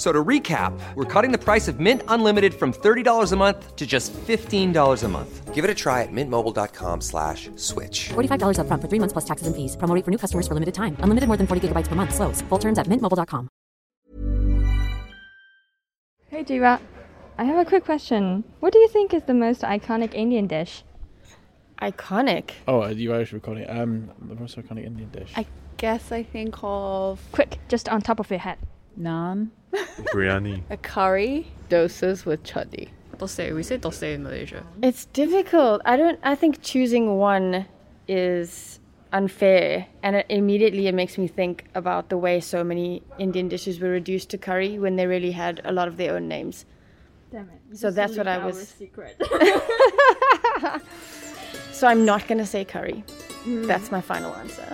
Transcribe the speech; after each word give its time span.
F- 0.00 0.06
So 0.06 0.12
to 0.12 0.24
recap, 0.24 0.72
we're 0.94 1.04
cutting 1.04 1.30
the 1.30 1.36
price 1.38 1.68
of 1.68 1.78
Mint 1.78 2.02
Unlimited 2.08 2.54
from 2.54 2.72
$30 2.72 3.32
a 3.32 3.36
month 3.36 3.76
to 3.76 3.86
just 3.86 4.14
$15 4.14 5.04
a 5.04 5.08
month. 5.08 5.54
Give 5.54 5.62
it 5.62 5.70
a 5.70 5.74
try 5.74 6.02
at 6.02 6.08
mintmobile.com 6.10 7.02
slash 7.02 7.50
switch. 7.56 8.08
$45 8.08 8.56
upfront 8.56 8.80
for 8.80 8.88
three 8.88 8.98
months 8.98 9.12
plus 9.12 9.26
taxes 9.26 9.46
and 9.46 9.54
fees. 9.54 9.76
Promo 9.76 9.94
rate 9.94 10.04
for 10.06 10.10
new 10.10 10.16
customers 10.16 10.48
for 10.48 10.54
limited 10.54 10.72
time. 10.72 10.96
Unlimited 11.04 11.28
more 11.28 11.36
than 11.36 11.46
40 11.46 11.68
gigabytes 11.68 11.86
per 11.88 11.96
month. 11.96 12.14
Slows. 12.14 12.40
Full 12.48 12.58
terms 12.58 12.78
at 12.78 12.86
mintmobile.com. 12.86 13.48
Hey 16.30 16.44
Jiva, 16.44 16.80
I 17.36 17.44
have 17.44 17.58
a 17.58 17.64
quick 17.68 17.84
question. 17.84 18.44
What 18.60 18.72
do 18.72 18.78
you 18.78 18.88
think 18.88 19.12
is 19.12 19.24
the 19.24 19.34
most 19.34 19.60
iconic 19.62 20.14
Indian 20.14 20.46
dish? 20.46 20.82
Iconic. 21.82 22.52
Oh, 22.68 22.82
are 22.82 22.92
you 22.92 23.12
Irish 23.12 23.32
recording? 23.34 23.68
Um, 23.68 24.10
the 24.18 24.34
most 24.36 24.56
iconic 24.56 24.84
Indian 24.86 25.10
dish. 25.10 25.32
I 25.36 25.44
guess 25.76 26.12
I 26.12 26.22
think 26.22 26.54
of 26.62 27.20
Quick, 27.32 27.58
just 27.68 27.88
on 27.88 28.00
top 28.00 28.20
of 28.20 28.30
your 28.30 28.38
head. 28.38 28.56
Naan, 28.98 29.50
Biryani. 30.12 30.62
a 30.70 30.76
curry, 30.76 31.46
dosas 31.68 32.24
with 32.24 32.42
chutney. 32.44 32.88
Dosai. 33.18 33.54
We 33.54 33.62
say 33.62 33.76
dosai 33.78 34.14
in 34.14 34.22
Malaysia. 34.22 34.64
It's 34.82 35.04
difficult. 35.06 35.82
I 35.84 35.96
don't. 35.96 36.18
I 36.22 36.34
think 36.34 36.62
choosing 36.62 37.18
one 37.18 37.66
is 38.08 38.80
unfair, 39.12 39.86
and 40.02 40.16
it 40.16 40.26
immediately 40.30 40.86
it 40.86 40.94
makes 40.94 41.18
me 41.18 41.26
think 41.28 41.64
about 41.74 42.08
the 42.08 42.16
way 42.16 42.40
so 42.40 42.64
many 42.64 43.02
Indian 43.18 43.48
dishes 43.48 43.78
were 43.78 43.90
reduced 43.90 44.30
to 44.30 44.38
curry 44.38 44.78
when 44.78 44.96
they 44.96 45.06
really 45.06 45.32
had 45.32 45.60
a 45.64 45.72
lot 45.72 45.86
of 45.86 45.98
their 45.98 46.14
own 46.16 46.28
names. 46.28 46.64
Damn 47.30 47.50
it. 47.50 47.76
So 47.78 47.90
that's 47.90 48.16
what 48.16 48.26
I 48.26 48.38
was. 48.38 48.68
secret. 48.68 49.20
So 51.72 51.86
I'm 51.86 52.04
not 52.04 52.28
gonna 52.28 52.44
say 52.44 52.64
curry. 52.66 53.02
Mm. 53.44 53.66
That's 53.66 53.90
my 53.90 54.02
final 54.02 54.34
answer. 54.34 54.64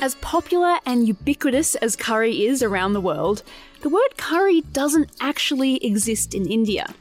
As 0.00 0.14
popular 0.16 0.78
and 0.86 1.08
ubiquitous 1.08 1.74
as 1.74 1.96
curry 1.96 2.46
is 2.46 2.62
around 2.62 2.92
the 2.92 3.00
world, 3.00 3.42
the 3.80 3.88
word 3.88 4.16
curry 4.16 4.60
doesn't 4.60 5.10
actually 5.20 5.84
exist 5.84 6.34
in 6.34 6.46
India. 6.46 6.94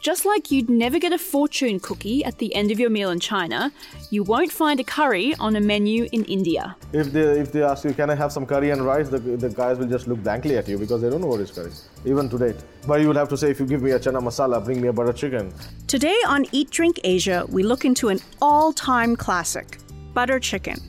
Just 0.00 0.24
like 0.24 0.50
you'd 0.50 0.68
never 0.68 0.98
get 0.98 1.12
a 1.12 1.18
fortune 1.18 1.78
cookie 1.78 2.24
at 2.24 2.38
the 2.38 2.52
end 2.56 2.72
of 2.72 2.80
your 2.80 2.90
meal 2.90 3.10
in 3.10 3.20
China, 3.20 3.70
you 4.10 4.24
won't 4.24 4.50
find 4.50 4.80
a 4.80 4.82
curry 4.82 5.36
on 5.36 5.54
a 5.54 5.60
menu 5.60 6.08
in 6.10 6.24
India. 6.24 6.74
If 6.92 7.12
they 7.12 7.38
if 7.38 7.52
they 7.52 7.62
ask 7.62 7.84
you, 7.84 7.94
can 7.94 8.10
I 8.10 8.16
have 8.16 8.32
some 8.32 8.44
curry 8.44 8.70
and 8.70 8.84
rice, 8.84 9.08
the, 9.08 9.20
the 9.20 9.48
guys 9.48 9.78
will 9.78 9.86
just 9.86 10.08
look 10.08 10.20
blankly 10.24 10.56
at 10.56 10.66
you 10.66 10.78
because 10.78 11.00
they 11.00 11.10
don't 11.10 11.20
know 11.20 11.28
what 11.28 11.40
is 11.40 11.52
curry, 11.52 11.70
even 12.04 12.28
to 12.28 12.38
date. 12.38 12.56
But 12.88 13.00
you 13.00 13.06
will 13.06 13.20
have 13.22 13.28
to 13.28 13.36
say, 13.36 13.50
if 13.52 13.60
you 13.60 13.66
give 13.66 13.82
me 13.82 13.92
a 13.92 14.00
chana 14.00 14.20
masala, 14.20 14.64
bring 14.64 14.80
me 14.80 14.88
a 14.88 14.92
butter 14.92 15.12
chicken. 15.12 15.54
Today 15.86 16.18
on 16.26 16.46
Eat 16.50 16.70
Drink 16.70 16.98
Asia, 17.04 17.46
we 17.48 17.62
look 17.62 17.84
into 17.84 18.08
an 18.08 18.18
all 18.40 18.72
time 18.72 19.14
classic 19.14 19.78
butter 20.12 20.40
chicken, 20.40 20.80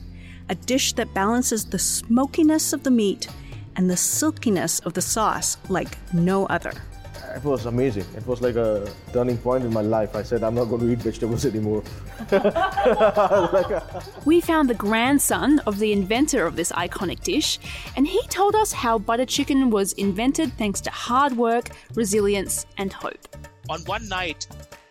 a 0.48 0.54
dish 0.54 0.92
that 0.94 1.12
balances 1.14 1.64
the 1.64 1.78
smokiness 1.78 2.72
of 2.72 2.82
the 2.82 2.90
meat 2.90 3.28
and 3.76 3.90
the 3.90 3.96
silkiness 3.96 4.80
of 4.80 4.94
the 4.94 5.02
sauce 5.02 5.56
like 5.68 5.96
no 6.12 6.46
other. 6.46 6.72
It 7.34 7.42
was 7.42 7.66
amazing. 7.66 8.04
It 8.16 8.24
was 8.28 8.40
like 8.40 8.54
a 8.54 8.88
turning 9.12 9.38
point 9.38 9.64
in 9.64 9.72
my 9.72 9.80
life. 9.80 10.14
I 10.14 10.22
said, 10.22 10.44
I'm 10.44 10.54
not 10.54 10.66
going 10.66 10.82
to 10.82 10.92
eat 10.92 11.00
vegetables 11.00 11.44
anymore. 11.44 11.82
We 14.24 14.40
found 14.40 14.70
the 14.70 14.74
grandson 14.74 15.58
of 15.66 15.80
the 15.80 15.92
inventor 15.92 16.46
of 16.46 16.54
this 16.54 16.70
iconic 16.72 17.22
dish, 17.24 17.58
and 17.96 18.06
he 18.06 18.22
told 18.28 18.54
us 18.54 18.72
how 18.72 18.98
butter 18.98 19.26
chicken 19.26 19.70
was 19.70 19.92
invented 19.94 20.52
thanks 20.52 20.80
to 20.82 20.90
hard 20.90 21.36
work, 21.36 21.70
resilience, 21.94 22.66
and 22.78 22.92
hope. 22.92 23.26
on 23.68 23.80
one 23.86 24.08
night, 24.08 24.46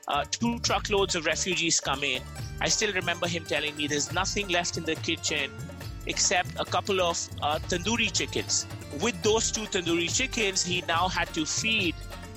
uh, 0.07 0.25
two 0.29 0.59
truckloads 0.59 1.15
of 1.15 1.25
refugees 1.25 1.79
come 1.79 2.03
in. 2.03 2.21
I 2.61 2.69
still 2.69 2.93
remember 2.93 3.27
him 3.27 3.45
telling 3.45 3.75
me 3.75 3.87
there's 3.87 4.11
nothing 4.11 4.47
left 4.47 4.77
in 4.77 4.83
the 4.83 4.95
kitchen 4.95 5.51
except 6.05 6.49
a 6.59 6.65
couple 6.65 7.01
of 7.01 7.17
uh, 7.41 7.59
tandoori 7.59 8.11
chickens. 8.11 8.65
With 9.01 9.21
those 9.23 9.51
two 9.51 9.61
tandoori 9.61 10.13
chickens, 10.13 10.63
he 10.63 10.81
now 10.87 11.07
had 11.07 11.33
to 11.33 11.45
feed 11.45 11.95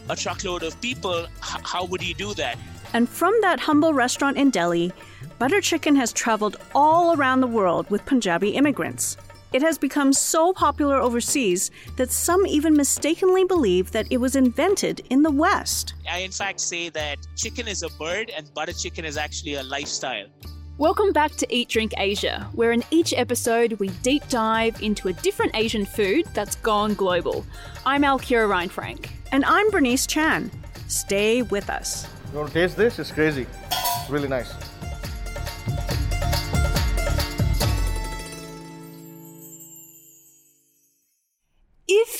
a 0.09 0.16
truckload 0.16 0.62
of 0.62 0.81
people. 0.81 1.25
H- 1.25 1.60
how 1.65 1.84
would 1.84 2.00
he 2.00 2.15
do 2.15 2.34
that? 2.34 2.56
And 2.93 3.09
from 3.09 3.34
that 3.41 3.60
humble 3.60 3.93
restaurant 3.93 4.37
in 4.37 4.50
Delhi, 4.50 4.93
butter 5.38 5.60
chicken 5.60 5.97
has 5.97 6.12
traveled 6.12 6.56
all 6.75 7.16
around 7.16 7.41
the 7.41 7.47
world 7.47 7.91
with 7.91 8.06
Punjabi 8.06 8.50
immigrants. 8.50 9.16
It 9.52 9.62
has 9.62 9.78
become 9.78 10.12
so 10.12 10.52
popular 10.52 10.96
overseas 10.96 11.70
that 11.96 12.10
some 12.10 12.46
even 12.46 12.76
mistakenly 12.76 13.44
believe 13.44 13.92
that 13.92 14.10
it 14.10 14.16
was 14.16 14.34
invented 14.34 15.00
in 15.08 15.22
the 15.22 15.30
West. 15.30 15.94
I, 16.10 16.18
in 16.18 16.32
fact, 16.32 16.60
say 16.60 16.88
that 16.90 17.18
chicken 17.36 17.68
is 17.68 17.82
a 17.84 17.88
bird 17.90 18.30
and 18.36 18.52
butter 18.54 18.72
chicken 18.72 19.04
is 19.04 19.16
actually 19.16 19.54
a 19.54 19.62
lifestyle. 19.62 20.26
Welcome 20.78 21.12
back 21.12 21.32
to 21.36 21.46
Eat 21.48 21.68
Drink 21.68 21.92
Asia, 21.96 22.50
where 22.54 22.72
in 22.72 22.82
each 22.90 23.14
episode 23.14 23.74
we 23.74 23.88
deep 24.02 24.26
dive 24.28 24.82
into 24.82 25.08
a 25.08 25.12
different 25.12 25.54
Asian 25.54 25.86
food 25.86 26.26
that's 26.34 26.56
gone 26.56 26.94
global. 26.94 27.46
I'm 27.86 28.02
Alkira 28.02 28.48
Reinfrank. 28.48 29.08
And 29.32 29.44
I'm 29.44 29.70
Bernice 29.70 30.06
Chan. 30.06 30.50
Stay 30.88 31.42
with 31.42 31.70
us. 31.70 32.06
You 32.32 32.38
want 32.38 32.48
to 32.48 32.54
taste 32.54 32.76
this? 32.76 32.98
It's 32.98 33.12
crazy. 33.12 33.46
It's 33.70 34.10
Really 34.10 34.28
nice. 34.28 34.52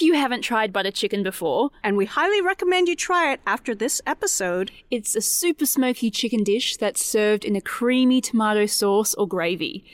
You 0.07 0.15
haven't 0.15 0.43
tried 0.43 0.73
butter 0.73 0.91
chicken 0.91 1.23
before, 1.23 1.71
And 1.83 1.97
we 1.97 2.07
highly 2.07 2.41
recommend 2.41 2.89
you 2.89 2.97
try 2.97 3.33
it 3.33 3.41
after 3.47 3.75
this 3.75 4.01
episode. 4.07 4.71
it's 4.91 5.17
a 5.17 5.21
super 5.21 5.67
smoky 5.67 6.11
chicken 6.11 6.45
dish 6.45 6.77
that's 6.77 7.05
served 7.05 7.45
in 7.45 7.57
a 7.57 7.61
creamy 7.61 8.21
tomato 8.21 8.67
sauce 8.67 9.13
or 9.15 9.27
gravy. 9.27 9.85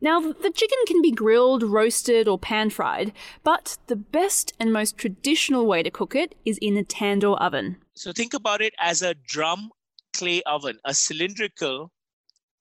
Now, 0.00 0.20
the 0.20 0.50
chicken 0.50 0.78
can 0.88 1.00
be 1.00 1.12
grilled, 1.12 1.62
roasted, 1.62 2.26
or 2.26 2.36
pan 2.36 2.70
fried, 2.70 3.12
but 3.44 3.78
the 3.86 3.94
best 3.94 4.52
and 4.58 4.72
most 4.72 4.98
traditional 4.98 5.64
way 5.64 5.84
to 5.84 5.92
cook 5.92 6.16
it 6.16 6.34
is 6.44 6.58
in 6.58 6.76
a 6.76 6.82
tandoor 6.82 7.40
oven. 7.40 7.76
So 7.94 8.10
think 8.10 8.34
about 8.34 8.60
it 8.60 8.74
as 8.80 9.00
a 9.00 9.14
drum 9.14 9.70
clay 10.12 10.42
oven, 10.44 10.78
a 10.84 10.92
cylindrical 10.92 11.92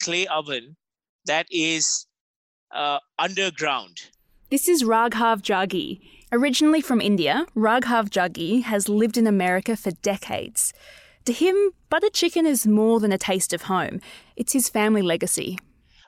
clay 0.04 0.28
oven 0.28 0.76
that 1.26 1.48
is 1.50 2.06
uh, 2.72 3.00
underground. 3.18 3.98
This 4.52 4.68
is 4.68 4.84
Raghav 4.84 5.42
Jaggi. 5.42 6.00
Originally 6.34 6.80
from 6.80 7.02
India, 7.02 7.46
Raghav 7.58 8.10
Jaggi 8.10 8.64
has 8.64 8.88
lived 8.88 9.18
in 9.18 9.28
America 9.28 9.76
for 9.76 9.92
decades. 9.92 10.72
To 11.26 11.34
him, 11.34 11.72
butter 11.90 12.10
chicken 12.10 12.46
is 12.46 12.66
more 12.66 13.02
than 13.02 13.12
a 13.12 13.18
taste 13.18 13.52
of 13.52 13.64
home. 13.64 14.00
It's 14.38 14.54
his 14.54 14.70
family 14.70 15.02
legacy. 15.02 15.60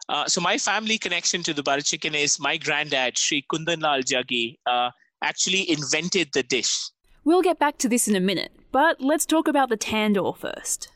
Uh, 0.07 0.25
so 0.25 0.39
my 0.39 0.57
family 0.57 0.97
connection 0.97 1.43
to 1.43 1.53
the 1.53 1.61
butter 1.61 1.81
chicken 1.81 2.15
is 2.15 2.39
my 2.39 2.55
granddad, 2.55 3.17
Sri 3.17 3.45
Kundanlal 3.51 4.03
Jaggi, 4.03 4.55
uh, 4.65 4.91
actually 5.21 5.69
invented 5.69 6.29
the 6.33 6.43
dish. 6.43 6.73
We'll 7.25 7.41
get 7.41 7.59
back 7.59 7.77
to 7.79 7.89
this 7.89 8.07
in 8.07 8.15
a 8.15 8.21
minute, 8.21 8.53
but 8.71 9.01
let's 9.01 9.25
talk 9.25 9.49
about 9.49 9.67
the 9.67 9.77
tandoor 9.77 10.37
first. 10.37 10.89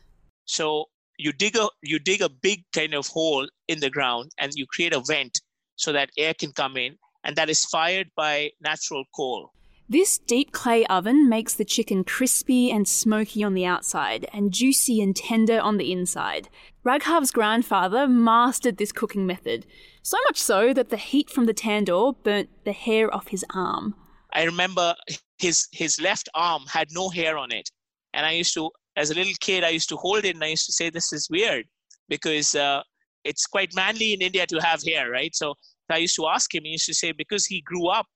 So 0.46 0.86
you 1.18 1.32
dig 1.32 1.54
a 1.54 1.68
you 1.82 1.98
dig 1.98 2.22
a 2.22 2.30
big 2.30 2.64
kind 2.72 2.94
of 2.94 3.06
hole 3.08 3.46
in 3.66 3.80
the 3.80 3.90
ground 3.90 4.30
and 4.38 4.52
you 4.54 4.64
create 4.66 4.94
a 4.94 5.00
vent 5.00 5.40
so 5.76 5.92
that 5.92 6.10
air 6.16 6.32
can 6.32 6.52
come 6.52 6.78
in, 6.78 6.96
and 7.28 7.36
that 7.36 7.50
is 7.50 7.66
fired 7.66 8.10
by 8.16 8.50
natural 8.62 9.04
coal. 9.14 9.52
This 9.86 10.16
deep 10.16 10.50
clay 10.50 10.86
oven 10.86 11.28
makes 11.28 11.52
the 11.52 11.64
chicken 11.64 12.02
crispy 12.02 12.70
and 12.70 12.88
smoky 12.88 13.44
on 13.44 13.52
the 13.52 13.66
outside 13.66 14.26
and 14.32 14.50
juicy 14.50 15.02
and 15.02 15.14
tender 15.14 15.60
on 15.60 15.76
the 15.76 15.92
inside. 15.92 16.48
Raghav's 16.84 17.30
grandfather 17.30 18.08
mastered 18.08 18.78
this 18.78 18.92
cooking 18.92 19.26
method, 19.26 19.66
so 20.02 20.16
much 20.26 20.38
so 20.38 20.72
that 20.72 20.88
the 20.88 20.96
heat 20.96 21.28
from 21.28 21.44
the 21.44 21.52
tandoor 21.52 22.14
burnt 22.22 22.48
the 22.64 22.72
hair 22.72 23.14
off 23.14 23.28
his 23.28 23.44
arm. 23.54 23.94
I 24.32 24.44
remember 24.44 24.94
his 25.36 25.68
his 25.72 26.00
left 26.00 26.30
arm 26.34 26.62
had 26.66 26.88
no 26.92 27.10
hair 27.10 27.36
on 27.36 27.52
it, 27.52 27.68
and 28.14 28.24
I 28.24 28.32
used 28.32 28.54
to, 28.54 28.70
as 28.96 29.10
a 29.10 29.14
little 29.14 29.34
kid, 29.40 29.64
I 29.64 29.70
used 29.70 29.90
to 29.90 29.96
hold 29.96 30.24
it 30.24 30.34
and 30.34 30.44
I 30.44 30.48
used 30.48 30.66
to 30.66 30.72
say, 30.72 30.88
"This 30.88 31.12
is 31.12 31.28
weird," 31.30 31.66
because 32.08 32.54
uh, 32.54 32.82
it's 33.24 33.46
quite 33.46 33.74
manly 33.74 34.14
in 34.14 34.22
India 34.22 34.46
to 34.46 34.58
have 34.60 34.82
hair, 34.82 35.10
right? 35.10 35.34
So 35.34 35.54
I 35.90 35.98
used 35.98 36.16
to 36.16 36.26
ask 36.26 36.54
him. 36.54 36.64
He 36.64 36.70
used 36.70 36.86
to 36.86 36.94
say 36.94 37.12
because 37.12 37.46
he 37.46 37.60
grew 37.62 37.88
up 37.88 38.06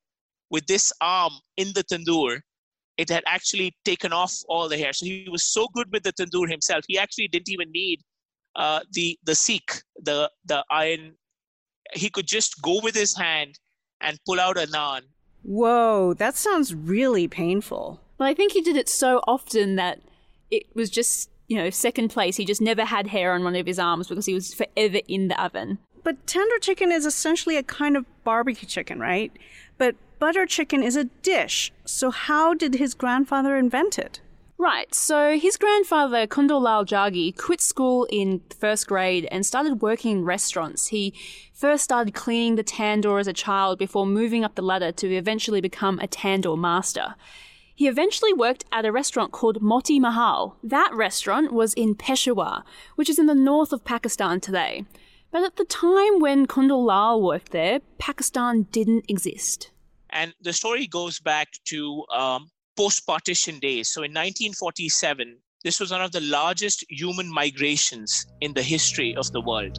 with 0.50 0.66
this 0.66 0.92
arm 1.00 1.32
in 1.56 1.72
the 1.74 1.84
tandoor, 1.84 2.40
it 2.98 3.08
had 3.08 3.24
actually 3.26 3.74
taken 3.84 4.12
off 4.12 4.34
all 4.48 4.69
the 4.69 4.76
hair. 4.76 4.92
So 4.92 5.06
he 5.06 5.28
was 5.30 5.44
so 5.44 5.66
good 5.74 5.88
with 5.92 6.02
the 6.02 6.12
tandoor 6.12 6.48
himself. 6.50 6.84
He 6.88 6.98
actually 6.98 7.28
didn't 7.28 7.48
even 7.48 7.70
need 7.72 8.00
uh, 8.56 8.80
the 8.92 9.19
the 9.24 9.32
seekh, 9.32 9.82
the 9.96 10.30
the 10.44 10.64
iron. 10.70 11.14
He 11.94 12.10
could 12.10 12.26
just 12.26 12.60
go 12.62 12.80
with 12.82 12.94
his 12.94 13.16
hand 13.16 13.58
and 14.00 14.19
pull 14.26 14.40
out 14.40 14.56
a 14.56 14.66
naan 14.66 15.02
Whoa, 15.42 16.14
that 16.14 16.36
sounds 16.36 16.74
really 16.74 17.26
painful. 17.26 18.00
But 18.16 18.26
I 18.26 18.34
think 18.34 18.52
he 18.52 18.60
did 18.60 18.76
it 18.76 18.88
so 18.88 19.20
often 19.26 19.76
that 19.76 20.00
it 20.50 20.66
was 20.74 20.88
just, 20.88 21.30
you 21.48 21.56
know, 21.56 21.70
second 21.70 22.08
place. 22.08 22.36
He 22.36 22.44
just 22.44 22.60
never 22.60 22.84
had 22.84 23.08
hair 23.08 23.32
on 23.32 23.42
one 23.42 23.56
of 23.56 23.66
his 23.66 23.78
arms 23.78 24.08
because 24.08 24.26
he 24.26 24.34
was 24.34 24.54
forever 24.54 25.00
in 25.08 25.28
the 25.28 25.42
oven. 25.42 25.78
But 26.04 26.26
tandoor 26.26 26.60
chicken 26.60 26.90
is 26.90 27.06
essentially 27.06 27.56
a 27.56 27.62
kind 27.62 27.96
of 27.96 28.06
barbecue 28.25 28.69
chicken, 28.69 28.99
right? 28.99 29.32
But 29.78 29.96
butter 30.19 30.46
chicken 30.46 30.82
is 30.82 30.96
a 30.96 31.04
dish. 31.04 31.72
So 31.84 32.10
how 32.10 32.54
did 32.54 32.75
his 32.75 32.94
grandfather 32.94 33.56
invent 33.56 33.99
it? 33.99 34.20
Right, 34.58 34.94
so 34.94 35.37
his 35.37 35.56
grandfather, 35.56 36.25
Kundanlal 36.28 36.87
Jaggi, 36.87 37.37
quit 37.37 37.60
school 37.60 38.06
in 38.12 38.43
first 38.56 38.87
grade 38.87 39.26
and 39.32 39.44
started 39.44 39.82
working 39.82 40.19
in 40.19 40.25
restaurants. 40.25 40.87
He 40.87 41.14
first 41.52 41.82
started 41.82 42.14
cleaning 42.14 42.55
the 42.55 42.62
tandoor 42.62 43.19
as 43.19 43.26
a 43.26 43.32
child 43.32 43.78
before 43.78 44.06
moving 44.06 44.44
up 44.44 44.55
the 44.55 44.62
ladder 44.62 44.93
to 44.93 45.12
eventually 45.12 45.60
become 45.60 45.98
a 45.98 46.06
tandoor 46.06 46.56
master. 46.56 47.16
He 47.75 47.88
eventually 47.88 48.32
worked 48.32 48.64
at 48.70 48.84
a 48.84 48.93
restaurant 48.93 49.32
called 49.32 49.60
Moti 49.60 49.98
Mahal. 49.98 50.56
That 50.62 50.93
restaurant 50.94 51.52
was 51.52 51.75
in 51.75 51.96
Peshawar, 51.96 52.62
which 52.94 53.10
is 53.10 53.19
in 53.19 53.26
the 53.26 53.34
north 53.34 53.72
of 53.72 53.84
Pakistan 53.84 54.38
today. 54.38 54.84
But 55.32 55.44
at 55.44 55.56
the 55.56 55.64
time 55.64 56.20
when 56.20 56.46
Kundan 56.46 56.84
Lal 56.84 57.23
worked 57.23 57.52
there, 57.52 57.81
Pakistan 57.99 58.67
didn't 58.70 59.06
exist. 59.08 59.70
And 60.11 60.34
the 60.43 60.52
story 60.52 60.87
goes 60.87 61.19
back 61.20 61.49
to 61.64 62.05
um, 62.14 62.50
post 62.76 63.06
partition 63.06 63.58
days. 63.58 63.88
So 63.88 64.02
in 64.02 64.11
1947, 64.11 65.38
this 65.64 65.81
was 65.81 65.90
one 65.90 66.02
of 66.02 66.12
the 66.12 66.20
largest 66.20 66.84
human 66.90 67.32
migrations 67.32 68.26
in 68.43 68.52
the 68.52 68.62
history 68.62 69.17
of 69.17 69.32
the 69.32 69.40
world. 69.40 69.79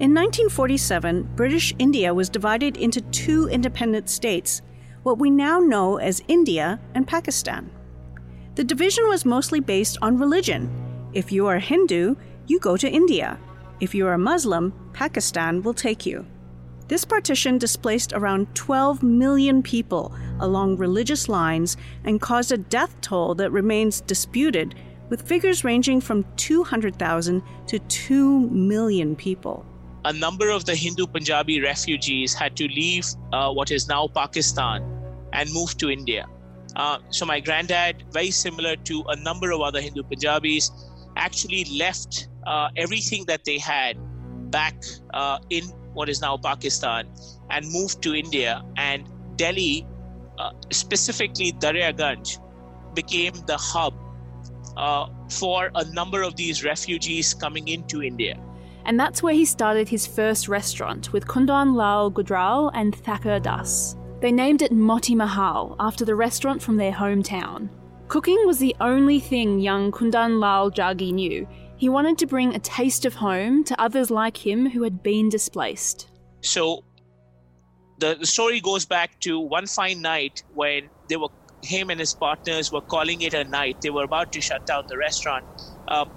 In 0.00 0.14
1947, 0.14 1.30
British 1.34 1.74
India 1.78 2.12
was 2.12 2.28
divided 2.28 2.76
into 2.76 3.00
two 3.10 3.48
independent 3.48 4.10
states, 4.10 4.60
what 5.02 5.18
we 5.18 5.30
now 5.30 5.60
know 5.60 5.96
as 5.96 6.22
India 6.28 6.78
and 6.94 7.06
Pakistan. 7.06 7.70
The 8.56 8.64
division 8.64 9.08
was 9.08 9.24
mostly 9.24 9.60
based 9.60 9.96
on 10.02 10.18
religion. 10.18 10.70
If 11.14 11.32
you 11.32 11.46
are 11.46 11.58
Hindu, 11.58 12.16
you 12.50 12.58
go 12.58 12.76
to 12.76 12.90
India. 12.90 13.38
If 13.78 13.94
you 13.94 14.06
are 14.08 14.14
a 14.14 14.18
Muslim, 14.18 14.74
Pakistan 14.92 15.62
will 15.62 15.72
take 15.72 16.04
you. 16.04 16.26
This 16.88 17.04
partition 17.04 17.58
displaced 17.58 18.12
around 18.12 18.52
12 18.56 19.04
million 19.04 19.62
people 19.62 20.12
along 20.40 20.76
religious 20.76 21.28
lines 21.28 21.76
and 22.04 22.20
caused 22.20 22.50
a 22.50 22.58
death 22.58 23.00
toll 23.00 23.36
that 23.36 23.52
remains 23.52 24.00
disputed, 24.00 24.74
with 25.08 25.26
figures 25.26 25.62
ranging 25.62 26.00
from 26.00 26.24
200,000 26.36 27.42
to 27.68 27.78
2 27.78 28.40
million 28.50 29.14
people. 29.14 29.64
A 30.04 30.12
number 30.12 30.50
of 30.50 30.64
the 30.64 30.74
Hindu 30.74 31.06
Punjabi 31.06 31.60
refugees 31.60 32.34
had 32.34 32.56
to 32.56 32.66
leave 32.66 33.06
uh, 33.32 33.52
what 33.52 33.70
is 33.70 33.86
now 33.86 34.08
Pakistan 34.08 34.82
and 35.32 35.52
move 35.52 35.76
to 35.78 35.88
India. 35.88 36.26
Uh, 36.74 36.98
so, 37.10 37.26
my 37.26 37.38
granddad, 37.38 38.02
very 38.10 38.30
similar 38.30 38.74
to 38.76 39.04
a 39.08 39.16
number 39.16 39.52
of 39.52 39.60
other 39.60 39.80
Hindu 39.80 40.02
Punjabis, 40.02 40.70
actually 41.16 41.64
left 41.78 42.29
uh, 42.46 42.68
everything 42.76 43.24
that 43.26 43.44
they 43.44 43.58
had 43.58 43.96
back 44.50 44.74
uh, 45.14 45.38
in 45.50 45.64
what 45.92 46.08
is 46.08 46.20
now 46.20 46.36
Pakistan 46.36 47.08
and 47.50 47.66
moved 47.70 48.02
to 48.02 48.14
India. 48.14 48.62
And 48.76 49.08
Delhi, 49.36 49.86
uh, 50.38 50.52
specifically 50.70 51.52
Daryaganj, 51.52 52.38
became 52.94 53.34
the 53.46 53.56
hub 53.56 53.94
uh, 54.76 55.08
for 55.28 55.70
a 55.74 55.84
number 55.92 56.22
of 56.22 56.36
these 56.36 56.64
refugees 56.64 57.34
coming 57.34 57.68
into 57.68 58.02
India. 58.02 58.38
And 58.84 58.98
that's 58.98 59.22
where 59.22 59.34
he 59.34 59.44
started 59.44 59.88
his 59.88 60.06
first 60.06 60.48
restaurant 60.48 61.12
with 61.12 61.26
Kundan 61.26 61.74
Lal 61.74 62.10
Gujral 62.10 62.70
and 62.74 62.94
Thakur 62.94 63.38
Das. 63.38 63.96
They 64.20 64.32
named 64.32 64.62
it 64.62 64.72
Moti 64.72 65.14
Mahal 65.14 65.76
after 65.78 66.04
the 66.04 66.14
restaurant 66.14 66.62
from 66.62 66.76
their 66.76 66.92
hometown. 66.92 67.68
Cooking 68.08 68.38
was 68.46 68.58
the 68.58 68.74
only 68.80 69.20
thing 69.20 69.60
young 69.60 69.92
Kundan 69.92 70.40
Lal 70.40 70.70
Jaggi 70.70 71.12
knew. 71.12 71.46
He 71.80 71.88
wanted 71.88 72.18
to 72.18 72.26
bring 72.26 72.54
a 72.54 72.58
taste 72.58 73.06
of 73.06 73.14
home 73.14 73.64
to 73.64 73.80
others 73.80 74.10
like 74.10 74.36
him 74.36 74.68
who 74.68 74.82
had 74.82 75.02
been 75.02 75.30
displaced. 75.30 76.08
So 76.42 76.84
the, 77.98 78.16
the 78.20 78.26
story 78.26 78.60
goes 78.60 78.84
back 78.84 79.18
to 79.20 79.40
one 79.40 79.66
fine 79.66 80.02
night 80.02 80.42
when 80.52 80.90
they 81.08 81.16
were 81.16 81.30
him 81.62 81.88
and 81.88 81.98
his 81.98 82.12
partners 82.12 82.70
were 82.70 82.82
calling 82.82 83.22
it 83.22 83.32
a 83.32 83.44
night. 83.44 83.78
They 83.82 83.88
were 83.88 84.04
about 84.04 84.30
to 84.32 84.42
shut 84.42 84.66
down 84.66 84.84
the 84.88 84.98
restaurant. 84.98 85.46
Um, 85.88 86.10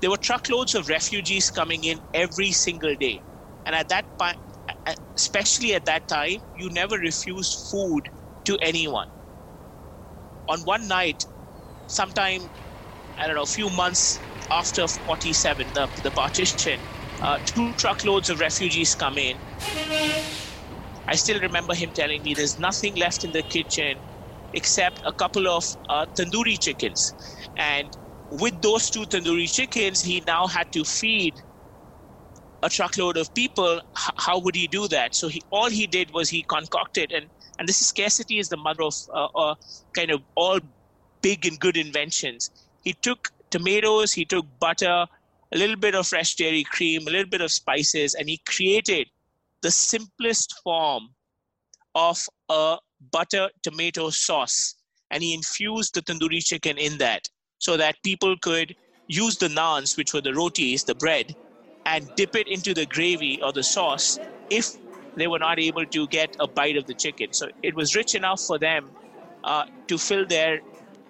there 0.00 0.10
were 0.10 0.16
truckloads 0.16 0.74
of 0.74 0.88
refugees 0.88 1.48
coming 1.48 1.84
in 1.84 2.00
every 2.12 2.50
single 2.50 2.96
day, 2.96 3.22
and 3.66 3.76
at 3.76 3.88
that 3.90 4.06
point, 4.18 4.36
especially 5.16 5.74
at 5.74 5.84
that 5.84 6.08
time, 6.08 6.38
you 6.56 6.70
never 6.70 6.98
refused 6.98 7.70
food 7.70 8.08
to 8.46 8.58
anyone. 8.60 9.06
On 10.48 10.58
one 10.62 10.88
night, 10.88 11.24
sometime 11.86 12.50
I 13.16 13.28
don't 13.28 13.36
know, 13.36 13.42
a 13.42 13.46
few 13.46 13.70
months 13.70 14.18
after 14.50 14.86
47, 14.88 15.72
the, 15.74 15.88
the 16.02 16.10
partition, 16.12 16.84
uh, 17.22 17.38
two 17.46 17.74
truckloads 17.74 18.28
of 18.28 18.40
refugees 18.40 18.94
come 18.94 19.18
in. 19.18 19.40
I 21.08 21.16
still 21.16 21.40
remember 21.40 21.74
him 21.74 21.92
telling 21.94 22.22
me 22.22 22.34
there's 22.34 22.58
nothing 22.58 22.96
left 22.96 23.24
in 23.24 23.32
the 23.32 23.42
kitchen 23.42 24.02
except 24.52 25.00
a 25.04 25.12
couple 25.12 25.48
of 25.48 25.64
uh, 25.88 26.06
tandoori 26.18 26.60
chickens. 26.60 27.12
And 27.56 27.96
with 28.30 28.62
those 28.62 28.90
two 28.90 29.02
tandoori 29.02 29.52
chickens, 29.52 30.00
he 30.00 30.22
now 30.26 30.46
had 30.46 30.68
to 30.72 30.84
feed 30.84 31.34
a 32.62 32.68
truckload 32.70 33.16
of 33.16 33.32
people. 33.34 33.76
H- 33.76 34.14
how 34.16 34.38
would 34.38 34.54
he 34.54 34.66
do 34.66 34.88
that? 34.88 35.14
So 35.14 35.28
he, 35.28 35.42
all 35.50 35.70
he 35.70 35.86
did 35.86 36.12
was 36.12 36.30
he 36.30 36.44
concocted, 36.48 37.12
and, 37.12 37.30
and 37.58 37.68
this 37.68 37.80
is 37.80 37.88
scarcity 37.88 38.38
is 38.38 38.48
the 38.48 38.56
mother 38.56 38.84
of 38.84 38.94
uh, 39.12 39.28
uh, 39.34 39.54
kind 39.94 40.10
of 40.10 40.22
all 40.34 40.60
big 41.22 41.46
and 41.46 41.58
good 41.60 41.76
inventions. 41.76 42.50
He 42.82 42.94
took 43.02 43.30
tomatoes, 43.54 44.12
he 44.12 44.24
took 44.24 44.44
butter, 44.58 45.06
a 45.52 45.56
little 45.56 45.76
bit 45.76 45.94
of 45.94 46.08
fresh 46.08 46.34
dairy 46.34 46.64
cream, 46.64 47.06
a 47.06 47.10
little 47.10 47.30
bit 47.30 47.40
of 47.40 47.52
spices, 47.52 48.14
and 48.14 48.28
he 48.28 48.38
created 48.38 49.06
the 49.62 49.70
simplest 49.70 50.58
form 50.64 51.10
of 51.94 52.18
a 52.48 52.78
butter 53.12 53.48
tomato 53.62 54.10
sauce. 54.10 54.74
And 55.12 55.22
he 55.22 55.32
infused 55.32 55.94
the 55.94 56.02
tandoori 56.02 56.44
chicken 56.44 56.78
in 56.78 56.98
that 56.98 57.28
so 57.58 57.76
that 57.76 58.02
people 58.02 58.34
could 58.42 58.74
use 59.06 59.36
the 59.38 59.46
naans, 59.46 59.96
which 59.96 60.12
were 60.12 60.20
the 60.20 60.34
rotis, 60.34 60.82
the 60.82 60.96
bread, 60.96 61.32
and 61.86 62.08
dip 62.16 62.34
it 62.34 62.48
into 62.48 62.74
the 62.74 62.86
gravy 62.86 63.38
or 63.40 63.52
the 63.52 63.62
sauce 63.62 64.18
if 64.50 64.66
they 65.16 65.28
were 65.28 65.38
not 65.38 65.60
able 65.60 65.86
to 65.86 66.08
get 66.08 66.34
a 66.40 66.48
bite 66.48 66.76
of 66.76 66.86
the 66.86 66.94
chicken. 66.94 67.28
So 67.32 67.46
it 67.62 67.76
was 67.76 67.94
rich 67.94 68.16
enough 68.16 68.40
for 68.40 68.58
them 68.58 68.90
uh, 69.44 69.62
to 69.86 69.96
fill 69.96 70.26
their 70.26 70.60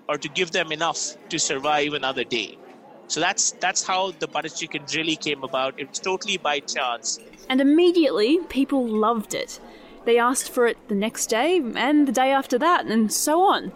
or 0.08 0.18
to 0.18 0.28
give 0.28 0.50
them 0.50 0.72
enough 0.72 1.16
to 1.28 1.38
survive 1.38 1.94
another 1.94 2.24
day. 2.24 2.58
So 3.06 3.20
that's 3.20 3.52
that's 3.52 3.82
how 3.82 4.12
the 4.12 4.26
butter 4.26 4.48
chicken 4.48 4.82
really 4.94 5.16
came 5.16 5.44
about. 5.44 5.78
It 5.78 5.88
was 5.88 5.98
totally 5.98 6.38
by 6.38 6.60
chance. 6.60 7.18
And 7.48 7.60
immediately 7.60 8.38
people 8.48 8.86
loved 8.86 9.34
it. 9.34 9.60
They 10.04 10.18
asked 10.18 10.50
for 10.50 10.66
it 10.66 10.76
the 10.88 10.94
next 10.94 11.26
day 11.26 11.62
and 11.76 12.08
the 12.08 12.12
day 12.12 12.30
after 12.30 12.58
that 12.58 12.86
and 12.86 13.12
so 13.12 13.42
on. 13.42 13.72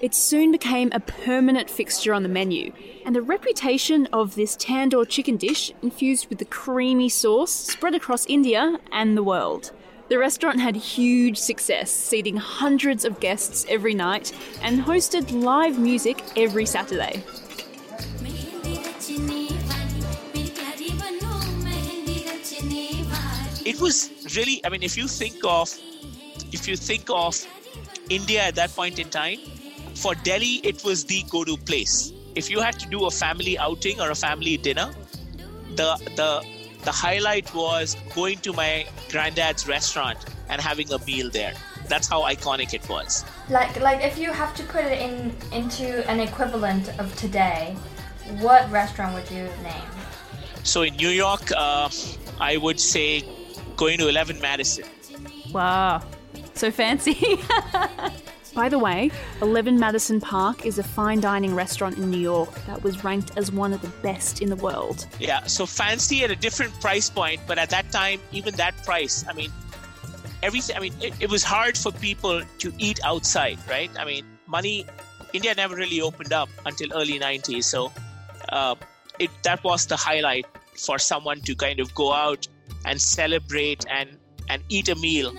It 0.00 0.14
soon 0.14 0.52
became 0.52 0.90
a 0.92 1.00
permanent 1.00 1.70
fixture 1.70 2.12
on 2.12 2.22
the 2.22 2.28
menu, 2.28 2.70
and 3.06 3.16
the 3.16 3.22
reputation 3.22 4.06
of 4.12 4.34
this 4.34 4.54
tandoor 4.54 5.08
chicken 5.08 5.38
dish 5.38 5.72
infused 5.80 6.28
with 6.28 6.38
the 6.38 6.44
creamy 6.44 7.08
sauce 7.08 7.50
spread 7.50 7.94
across 7.94 8.26
India 8.26 8.78
and 8.92 9.16
the 9.16 9.22
world. 9.22 9.72
The 10.08 10.18
restaurant 10.18 10.60
had 10.60 10.76
huge 10.76 11.36
success, 11.36 11.90
seating 11.90 12.36
hundreds 12.36 13.04
of 13.04 13.18
guests 13.18 13.66
every 13.68 13.92
night 13.92 14.32
and 14.62 14.80
hosted 14.80 15.32
live 15.32 15.80
music 15.80 16.22
every 16.36 16.64
Saturday. 16.64 17.24
It 23.64 23.80
was 23.80 24.10
really, 24.36 24.64
I 24.64 24.68
mean, 24.68 24.84
if 24.84 24.96
you 24.96 25.08
think 25.08 25.44
of, 25.44 25.76
if 26.52 26.68
you 26.68 26.76
think 26.76 27.10
of 27.10 27.44
India 28.08 28.42
at 28.42 28.54
that 28.54 28.70
point 28.76 29.00
in 29.00 29.10
time, 29.10 29.38
for 29.96 30.14
Delhi, 30.14 30.60
it 30.62 30.84
was 30.84 31.04
the 31.04 31.24
go-to 31.28 31.56
place. 31.56 32.12
If 32.36 32.48
you 32.48 32.60
had 32.60 32.78
to 32.78 32.88
do 32.88 33.06
a 33.06 33.10
family 33.10 33.58
outing 33.58 34.00
or 34.00 34.10
a 34.10 34.14
family 34.14 34.56
dinner, 34.56 34.92
the 35.74 35.96
the 36.14 36.55
the 36.86 36.92
highlight 36.92 37.52
was 37.52 37.96
going 38.14 38.38
to 38.38 38.52
my 38.52 38.86
granddad's 39.10 39.66
restaurant 39.66 40.18
and 40.48 40.62
having 40.62 40.90
a 40.92 40.98
meal 41.00 41.28
there. 41.28 41.52
That's 41.88 42.06
how 42.06 42.22
iconic 42.22 42.74
it 42.74 42.88
was. 42.88 43.24
Like 43.50 43.80
like 43.80 44.00
if 44.02 44.16
you 44.16 44.30
have 44.32 44.54
to 44.54 44.62
put 44.62 44.84
it 44.84 44.98
in 45.06 45.34
into 45.52 46.08
an 46.08 46.20
equivalent 46.20 46.88
of 47.00 47.14
today, 47.16 47.76
what 48.38 48.70
restaurant 48.70 49.14
would 49.14 49.28
you 49.30 49.44
name? 49.62 49.90
So 50.62 50.82
in 50.82 50.94
New 50.96 51.10
York, 51.10 51.50
uh, 51.56 51.88
I 52.40 52.56
would 52.56 52.78
say 52.78 53.24
going 53.76 53.98
to 53.98 54.08
11 54.08 54.40
Madison. 54.40 54.84
Wow, 55.52 56.02
so 56.54 56.70
fancy. 56.70 57.40
By 58.56 58.70
the 58.70 58.78
way, 58.78 59.10
11 59.42 59.78
Madison 59.78 60.18
Park 60.18 60.64
is 60.64 60.78
a 60.78 60.82
fine 60.82 61.20
dining 61.20 61.54
restaurant 61.54 61.98
in 61.98 62.10
New 62.10 62.18
York 62.18 62.54
that 62.64 62.82
was 62.82 63.04
ranked 63.04 63.36
as 63.36 63.52
one 63.52 63.74
of 63.74 63.82
the 63.82 63.90
best 64.00 64.40
in 64.40 64.48
the 64.48 64.56
world. 64.56 65.06
Yeah, 65.20 65.44
so 65.44 65.66
fancy 65.66 66.24
at 66.24 66.30
a 66.30 66.36
different 66.36 66.72
price 66.80 67.10
point, 67.10 67.42
but 67.46 67.58
at 67.58 67.68
that 67.68 67.92
time, 67.92 68.18
even 68.32 68.54
that 68.54 68.74
price, 68.82 69.26
I 69.28 69.34
mean, 69.34 69.52
everything, 70.42 70.74
I 70.74 70.80
mean, 70.80 70.94
it, 71.02 71.12
it 71.20 71.28
was 71.28 71.44
hard 71.44 71.76
for 71.76 71.92
people 71.92 72.40
to 72.60 72.72
eat 72.78 72.98
outside, 73.04 73.58
right? 73.68 73.90
I 73.98 74.06
mean, 74.06 74.24
money, 74.46 74.86
India 75.34 75.54
never 75.54 75.76
really 75.76 76.00
opened 76.00 76.32
up 76.32 76.48
until 76.64 76.94
early 76.94 77.18
90s, 77.18 77.64
so 77.64 77.92
uh, 78.48 78.74
it 79.18 79.30
that 79.42 79.62
was 79.64 79.84
the 79.84 79.96
highlight 79.96 80.46
for 80.78 80.98
someone 80.98 81.42
to 81.42 81.54
kind 81.54 81.78
of 81.78 81.94
go 81.94 82.10
out 82.10 82.48
and 82.86 82.98
celebrate 82.98 83.84
and, 83.90 84.16
and 84.48 84.62
eat 84.70 84.88
a 84.88 84.94
meal 84.94 85.34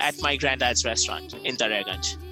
at 0.00 0.20
my 0.20 0.36
granddad's 0.36 0.84
restaurant 0.84 1.32
in 1.44 1.56
Daryaganj. 1.56 2.25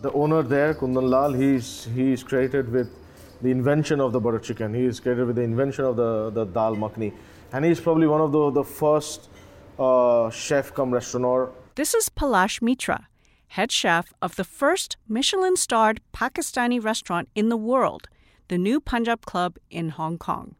The 0.00 0.12
owner 0.12 0.42
there, 0.42 0.74
Kundan 0.74 1.08
Lal, 1.10 1.32
he's, 1.32 1.88
he's 1.92 2.22
credited 2.22 2.70
with 2.70 2.88
the 3.42 3.50
invention 3.50 4.00
of 4.00 4.12
the 4.12 4.20
butter 4.20 4.38
chicken. 4.38 4.72
He 4.72 4.84
is 4.84 5.00
created 5.00 5.26
with 5.26 5.34
the 5.34 5.42
invention 5.42 5.84
of 5.84 5.96
the, 5.96 6.30
the 6.30 6.44
dal 6.44 6.76
makhni. 6.76 7.12
And 7.52 7.64
he's 7.64 7.80
probably 7.80 8.06
one 8.06 8.20
of 8.20 8.30
the, 8.30 8.50
the 8.50 8.62
first 8.62 9.28
uh, 9.76 10.30
chef 10.30 10.72
come 10.72 10.92
restaurateur. 10.92 11.50
This 11.74 11.94
is 11.94 12.08
Palash 12.08 12.62
Mitra, 12.62 13.08
head 13.48 13.72
chef 13.72 14.12
of 14.22 14.36
the 14.36 14.44
first 14.44 14.96
Michelin 15.08 15.56
starred 15.56 16.00
Pakistani 16.12 16.82
restaurant 16.82 17.28
in 17.34 17.48
the 17.48 17.56
world, 17.56 18.08
the 18.46 18.58
New 18.58 18.80
Punjab 18.80 19.26
Club 19.26 19.56
in 19.68 19.88
Hong 19.88 20.16
Kong. 20.16 20.54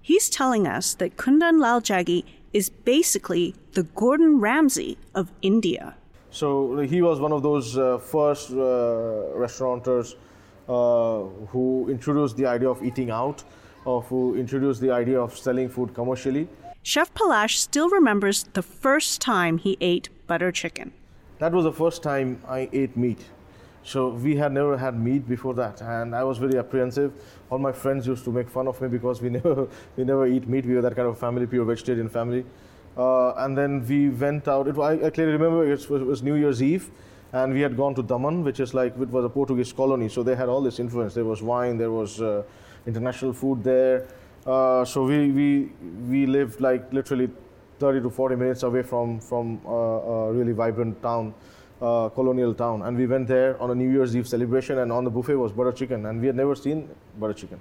He's 0.00 0.30
telling 0.30 0.66
us 0.66 0.94
that 0.94 1.18
Kundan 1.18 1.60
Lal 1.60 1.82
Jaggi 1.82 2.24
is 2.54 2.70
basically 2.70 3.54
the 3.72 3.82
Gordon 3.82 4.40
Ramsay 4.40 4.96
of 5.14 5.30
India. 5.42 5.96
So 6.38 6.78
he 6.78 7.02
was 7.02 7.18
one 7.18 7.32
of 7.32 7.42
those 7.42 7.76
uh, 7.76 7.98
first 7.98 8.52
uh, 8.52 9.34
restaurateurs 9.34 10.14
uh, 10.68 11.22
who 11.50 11.88
introduced 11.90 12.36
the 12.36 12.46
idea 12.46 12.70
of 12.70 12.80
eating 12.80 13.10
out, 13.10 13.42
or 13.84 14.02
who 14.02 14.36
introduced 14.36 14.80
the 14.80 14.92
idea 14.92 15.20
of 15.20 15.36
selling 15.36 15.68
food 15.68 15.92
commercially. 15.94 16.46
Chef 16.84 17.12
Palash 17.12 17.56
still 17.56 17.88
remembers 17.90 18.44
the 18.52 18.62
first 18.62 19.20
time 19.20 19.58
he 19.58 19.76
ate 19.80 20.10
butter 20.28 20.52
chicken. 20.52 20.92
That 21.40 21.50
was 21.50 21.64
the 21.64 21.72
first 21.72 22.04
time 22.04 22.40
I 22.46 22.68
ate 22.72 22.96
meat. 22.96 23.24
So 23.82 24.10
we 24.10 24.36
had 24.36 24.52
never 24.52 24.78
had 24.78 24.94
meat 24.96 25.28
before 25.28 25.54
that, 25.54 25.82
and 25.82 26.14
I 26.14 26.22
was 26.22 26.38
very 26.38 26.56
apprehensive. 26.56 27.12
All 27.50 27.58
my 27.58 27.72
friends 27.72 28.06
used 28.06 28.24
to 28.26 28.30
make 28.30 28.48
fun 28.48 28.68
of 28.68 28.80
me 28.80 28.86
because 28.86 29.20
we 29.20 29.30
never 29.38 29.66
we 29.96 30.04
never 30.04 30.28
eat 30.28 30.46
meat. 30.46 30.66
We 30.66 30.74
were 30.74 30.82
that 30.82 30.94
kind 30.94 31.08
of 31.08 31.18
family, 31.18 31.48
pure 31.48 31.64
vegetarian 31.64 32.08
family. 32.08 32.44
Uh, 32.98 33.32
and 33.44 33.56
then 33.56 33.86
we 33.86 34.08
went 34.08 34.48
out. 34.48 34.66
It, 34.66 34.76
I, 34.76 35.06
I 35.06 35.10
clearly 35.10 35.32
remember 35.32 35.64
it 35.64 35.88
was, 35.88 36.02
it 36.02 36.06
was 36.06 36.22
New 36.22 36.34
Year's 36.34 36.60
Eve, 36.60 36.90
and 37.32 37.54
we 37.54 37.60
had 37.60 37.76
gone 37.76 37.94
to 37.94 38.02
Daman, 38.02 38.42
which 38.42 38.58
is 38.58 38.74
like 38.74 38.98
it 38.98 39.08
was 39.08 39.24
a 39.24 39.28
Portuguese 39.28 39.72
colony. 39.72 40.08
So 40.08 40.24
they 40.24 40.34
had 40.34 40.48
all 40.48 40.60
this 40.60 40.80
influence. 40.80 41.14
There 41.14 41.24
was 41.24 41.40
wine, 41.40 41.78
there 41.78 41.92
was 41.92 42.20
uh, 42.20 42.42
international 42.86 43.32
food 43.32 43.62
there. 43.62 44.08
Uh, 44.44 44.84
so 44.84 45.04
we 45.04 45.30
we 45.30 45.70
we 46.08 46.26
lived 46.26 46.60
like 46.60 46.92
literally 46.92 47.30
30 47.78 48.00
to 48.00 48.10
40 48.10 48.34
minutes 48.34 48.62
away 48.64 48.82
from 48.82 49.20
from 49.20 49.60
uh, 49.64 49.70
a 49.70 50.32
really 50.32 50.52
vibrant 50.52 51.00
town. 51.00 51.34
Uh, 51.80 52.08
colonial 52.08 52.52
town, 52.52 52.82
and 52.82 52.96
we 52.96 53.06
went 53.06 53.28
there 53.28 53.56
on 53.62 53.70
a 53.70 53.74
New 53.74 53.88
Year's 53.88 54.16
Eve 54.16 54.26
celebration, 54.26 54.78
and 54.78 54.90
on 54.90 55.04
the 55.04 55.10
buffet 55.10 55.36
was 55.36 55.52
butter 55.52 55.70
chicken, 55.70 56.06
and 56.06 56.20
we 56.20 56.26
had 56.26 56.34
never 56.34 56.56
seen 56.56 56.90
butter 57.20 57.32
chicken. 57.32 57.60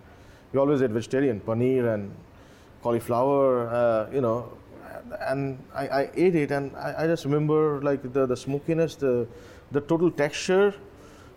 We 0.52 0.58
always 0.58 0.82
ate 0.82 0.90
vegetarian, 0.90 1.40
paneer 1.40 1.94
and 1.94 2.12
cauliflower, 2.82 3.68
uh, 3.68 4.12
you 4.12 4.22
know, 4.22 4.50
and 5.22 5.60
I, 5.74 5.88
I, 5.88 6.10
ate 6.16 6.36
it, 6.36 6.52
and 6.52 6.76
I, 6.76 7.04
I, 7.04 7.08
just 7.08 7.26
remember 7.26 7.82
like 7.82 8.02
the, 8.14 8.26
the 8.26 8.38
smokiness, 8.38 8.96
the 8.96 9.28
the 9.72 9.82
total 9.82 10.12
texture, 10.12 10.74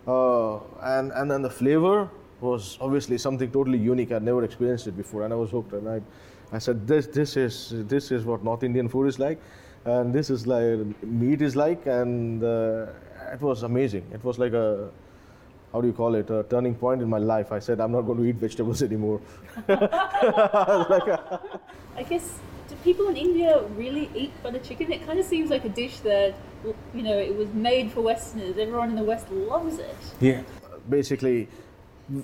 uh, 0.07 0.57
and 0.81 1.11
and 1.11 1.29
then 1.29 1.41
the 1.41 1.49
flavor 1.49 2.09
was 2.39 2.77
obviously 2.81 3.17
something 3.17 3.51
totally 3.51 3.77
unique. 3.77 4.11
I'd 4.11 4.23
never 4.23 4.43
experienced 4.43 4.87
it 4.87 4.97
before, 4.97 5.23
and 5.23 5.33
I 5.33 5.37
was 5.37 5.51
hooked. 5.51 5.73
And 5.73 5.87
I, 5.87 6.01
I 6.51 6.59
said, 6.59 6.87
this 6.87 7.07
this 7.07 7.37
is 7.37 7.73
this 7.87 8.11
is 8.11 8.25
what 8.25 8.43
North 8.43 8.63
Indian 8.63 8.87
food 8.87 9.07
is 9.07 9.19
like, 9.19 9.39
and 9.85 10.13
this 10.13 10.29
is 10.29 10.47
like 10.47 11.03
meat 11.03 11.41
is 11.41 11.55
like, 11.55 11.85
and 11.85 12.43
uh, 12.43 12.87
it 13.31 13.41
was 13.41 13.63
amazing. 13.63 14.05
It 14.13 14.23
was 14.23 14.39
like 14.39 14.53
a 14.53 14.89
how 15.71 15.79
do 15.79 15.87
you 15.87 15.93
call 15.93 16.15
it 16.15 16.29
a 16.29 16.43
turning 16.49 16.75
point 16.75 17.01
in 17.01 17.09
my 17.09 17.17
life. 17.17 17.51
I 17.51 17.59
said, 17.59 17.79
I'm 17.79 17.93
not 17.93 18.01
going 18.01 18.17
to 18.17 18.25
eat 18.25 18.35
vegetables 18.35 18.81
anymore. 18.89 19.21
I, 19.69 21.39
I 21.97 22.03
guess 22.03 22.39
people 22.83 23.07
in 23.07 23.17
India 23.17 23.63
really 23.75 24.09
eat 24.15 24.31
butter 24.43 24.59
chicken? 24.59 24.91
It 24.91 25.05
kind 25.05 25.19
of 25.19 25.25
seems 25.25 25.49
like 25.49 25.65
a 25.65 25.69
dish 25.69 25.99
that, 25.99 26.33
you 26.93 27.03
know, 27.03 27.17
it 27.17 27.35
was 27.35 27.49
made 27.53 27.91
for 27.91 28.01
Westerners. 28.01 28.57
Everyone 28.57 28.89
in 28.89 28.95
the 28.95 29.03
West 29.03 29.29
loves 29.31 29.79
it. 29.79 29.95
Yeah. 30.19 30.41
Basically, 30.89 31.47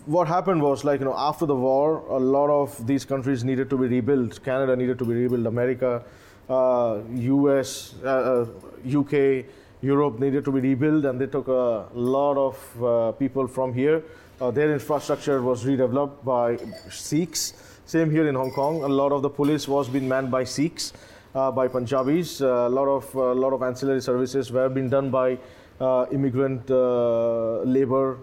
what 0.05 0.27
happened 0.27 0.61
was 0.61 0.83
like, 0.83 0.99
you 0.99 1.05
know, 1.05 1.15
after 1.17 1.45
the 1.45 1.55
war, 1.55 1.99
a 2.09 2.19
lot 2.19 2.49
of 2.49 2.85
these 2.87 3.05
countries 3.05 3.43
needed 3.43 3.69
to 3.69 3.77
be 3.77 3.87
rebuilt. 3.87 4.43
Canada 4.43 4.75
needed 4.75 4.97
to 4.99 5.05
be 5.05 5.13
rebuilt. 5.13 5.45
America, 5.45 6.03
uh, 6.49 6.99
US, 7.15 7.95
uh, 8.03 8.45
UK, 8.85 9.13
uh, 9.13 9.43
Europe 9.81 10.19
needed 10.19 10.43
to 10.45 10.51
be 10.51 10.59
rebuilt, 10.59 11.05
and 11.05 11.21
they 11.21 11.27
took 11.27 11.47
a 11.47 11.87
lot 11.93 12.35
of 12.37 12.83
uh, 12.83 13.11
people 13.13 13.47
from 13.47 13.73
here. 13.73 14.03
Uh, 14.41 14.51
their 14.51 14.73
infrastructure 14.73 15.41
was 15.41 15.65
redeveloped 15.65 16.23
by 16.23 16.57
Sikhs 16.89 17.53
same 17.87 18.11
here 18.11 18.27
in 18.27 18.35
Hong 18.35 18.51
Kong. 18.51 18.83
A 18.83 18.87
lot 18.87 19.13
of 19.13 19.21
the 19.21 19.29
police 19.29 19.65
was 19.65 19.87
being 19.87 20.07
manned 20.07 20.29
by 20.29 20.43
Sikhs, 20.43 20.91
uh, 21.33 21.49
by 21.51 21.69
Punjabis. 21.69 22.41
Uh, 22.41 22.67
a 22.67 22.69
lot 22.69 22.87
of 22.87 23.15
a 23.15 23.33
lot 23.33 23.53
of 23.53 23.63
ancillary 23.63 24.01
services 24.01 24.51
were 24.51 24.67
being 24.67 24.89
done 24.89 25.09
by 25.09 25.37
uh, 25.79 26.05
immigrant 26.11 26.69
uh, 26.69 27.61
labor 27.61 28.17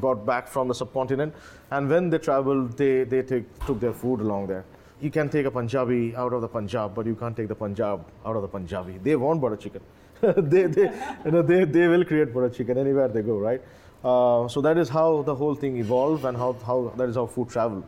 got 0.00 0.24
back 0.24 0.48
from 0.48 0.68
the 0.68 0.74
subcontinent. 0.74 1.34
And 1.70 1.90
when 1.90 2.08
they 2.08 2.18
traveled, 2.18 2.76
they, 2.78 3.04
they 3.04 3.22
take, 3.22 3.44
took 3.66 3.80
their 3.80 3.92
food 3.92 4.20
along 4.20 4.46
there. 4.46 4.64
You 5.00 5.10
can 5.10 5.28
take 5.28 5.44
a 5.44 5.50
Punjabi 5.50 6.16
out 6.16 6.32
of 6.32 6.40
the 6.40 6.48
Punjab, 6.48 6.94
but 6.94 7.06
you 7.06 7.14
can't 7.14 7.36
take 7.36 7.48
the 7.48 7.54
Punjab 7.54 8.04
out 8.24 8.36
of 8.36 8.42
the 8.42 8.48
Punjabi. 8.48 8.98
They 9.02 9.14
want 9.14 9.40
butter 9.40 9.56
chicken. 9.56 9.82
they, 10.22 10.64
they, 10.64 10.90
you 11.24 11.30
know, 11.30 11.42
they, 11.42 11.64
they 11.64 11.86
will 11.86 12.04
create 12.04 12.32
butter 12.32 12.48
chicken 12.48 12.78
anywhere 12.78 13.08
they 13.08 13.22
go, 13.22 13.36
right? 13.36 13.60
Uh, 14.02 14.48
so 14.48 14.60
that 14.62 14.78
is 14.78 14.88
how 14.88 15.22
the 15.22 15.34
whole 15.34 15.54
thing 15.54 15.76
evolved 15.76 16.24
and 16.24 16.36
how, 16.36 16.54
how 16.64 16.92
that 16.96 17.08
is 17.08 17.16
how 17.16 17.26
food 17.26 17.50
traveled. 17.50 17.84